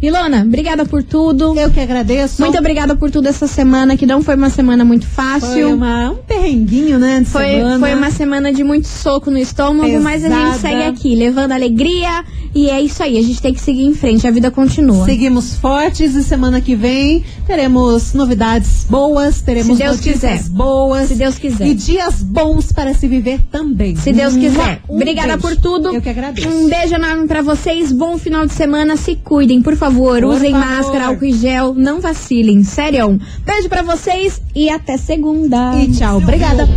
Milona, 0.00 0.42
obrigada 0.46 0.84
por 0.86 1.02
tudo. 1.02 1.58
Eu 1.58 1.70
que 1.70 1.80
agradeço. 1.80 2.40
Muito 2.40 2.56
obrigada 2.56 2.94
por 2.94 3.10
tudo 3.10 3.26
essa 3.26 3.48
semana, 3.48 3.96
que 3.96 4.06
não 4.06 4.22
foi 4.22 4.36
uma 4.36 4.48
semana 4.48 4.84
muito 4.84 5.06
Foi 5.06 5.24
fácil. 5.24 5.74
uma, 5.74 6.12
um 6.12 6.16
perrenguinho, 6.16 6.98
né? 7.00 7.24
Foi, 7.24 7.44
semana. 7.46 7.78
foi 7.80 7.94
uma 7.94 8.10
semana 8.10 8.52
de 8.52 8.62
muito 8.62 8.86
soco 8.86 9.28
no 9.30 9.38
estômago, 9.38 10.00
mas 10.00 10.24
a 10.24 10.28
gente 10.28 10.38
Pesada. 10.38 10.58
segue 10.58 10.82
aqui, 10.84 11.16
levando 11.16 11.50
alegria. 11.52 12.24
E 12.54 12.70
é 12.70 12.80
isso 12.80 13.02
aí, 13.02 13.18
a 13.18 13.22
gente 13.22 13.42
tem 13.42 13.52
que 13.52 13.60
seguir 13.60 13.84
em 13.84 13.94
frente, 13.94 14.26
a 14.26 14.30
vida 14.30 14.50
continua. 14.50 15.04
Seguimos 15.04 15.54
fortes 15.56 16.14
e 16.14 16.22
semana 16.22 16.60
que 16.62 16.74
vem 16.74 17.22
teremos 17.46 18.14
novidades 18.14 18.86
boas, 18.88 19.42
teremos 19.42 19.76
Se 19.76 19.82
Deus 19.82 19.96
notícias 19.96 20.42
quiser. 20.42 20.48
boas. 20.50 21.08
Se 21.08 21.14
Deus 21.16 21.38
quiser. 21.38 21.66
E 21.66 21.74
dias 21.74 22.22
bons 22.22 22.72
para 22.72 22.94
se 22.94 23.06
viver 23.06 23.40
também. 23.50 23.96
Se 23.96 24.12
Deus 24.12 24.34
quiser. 24.34 24.80
Um 24.88 24.94
Obrigada 24.96 25.36
beijo. 25.36 25.42
por 25.42 25.56
tudo. 25.56 25.94
Eu 25.94 26.00
que 26.00 26.08
agradeço. 26.08 26.48
Um 26.48 26.68
beijo 26.68 26.94
enorme 26.94 27.26
pra 27.26 27.42
vocês. 27.42 27.92
Bom 27.92 28.16
final 28.16 28.46
de 28.46 28.52
semana. 28.54 28.96
Se 28.96 29.14
cuidem, 29.16 29.60
por 29.60 29.76
favor. 29.76 29.87
Por 29.94 30.24
Usem 30.24 30.52
favor. 30.52 30.66
máscara, 30.66 31.06
álcool 31.06 31.24
e 31.24 31.32
gel. 31.32 31.74
Não 31.74 32.00
vacilem. 32.00 32.62
Sério. 32.64 33.18
Beijo 33.44 33.68
pra 33.68 33.82
vocês 33.82 34.40
e 34.54 34.68
até 34.70 34.96
segunda. 34.96 35.74
E 35.76 35.90
tchau. 35.92 36.18
Obrigada. 36.18 36.68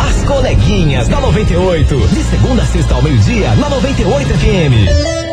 As 0.00 0.24
coleguinhas 0.24 1.08
da 1.08 1.20
98. 1.20 1.96
De 2.08 2.22
segunda 2.24 2.62
a 2.62 2.66
sexta 2.66 2.94
ao 2.94 3.02
meio-dia, 3.02 3.54
na 3.56 3.68
98 3.68 4.28
FM. 4.28 5.31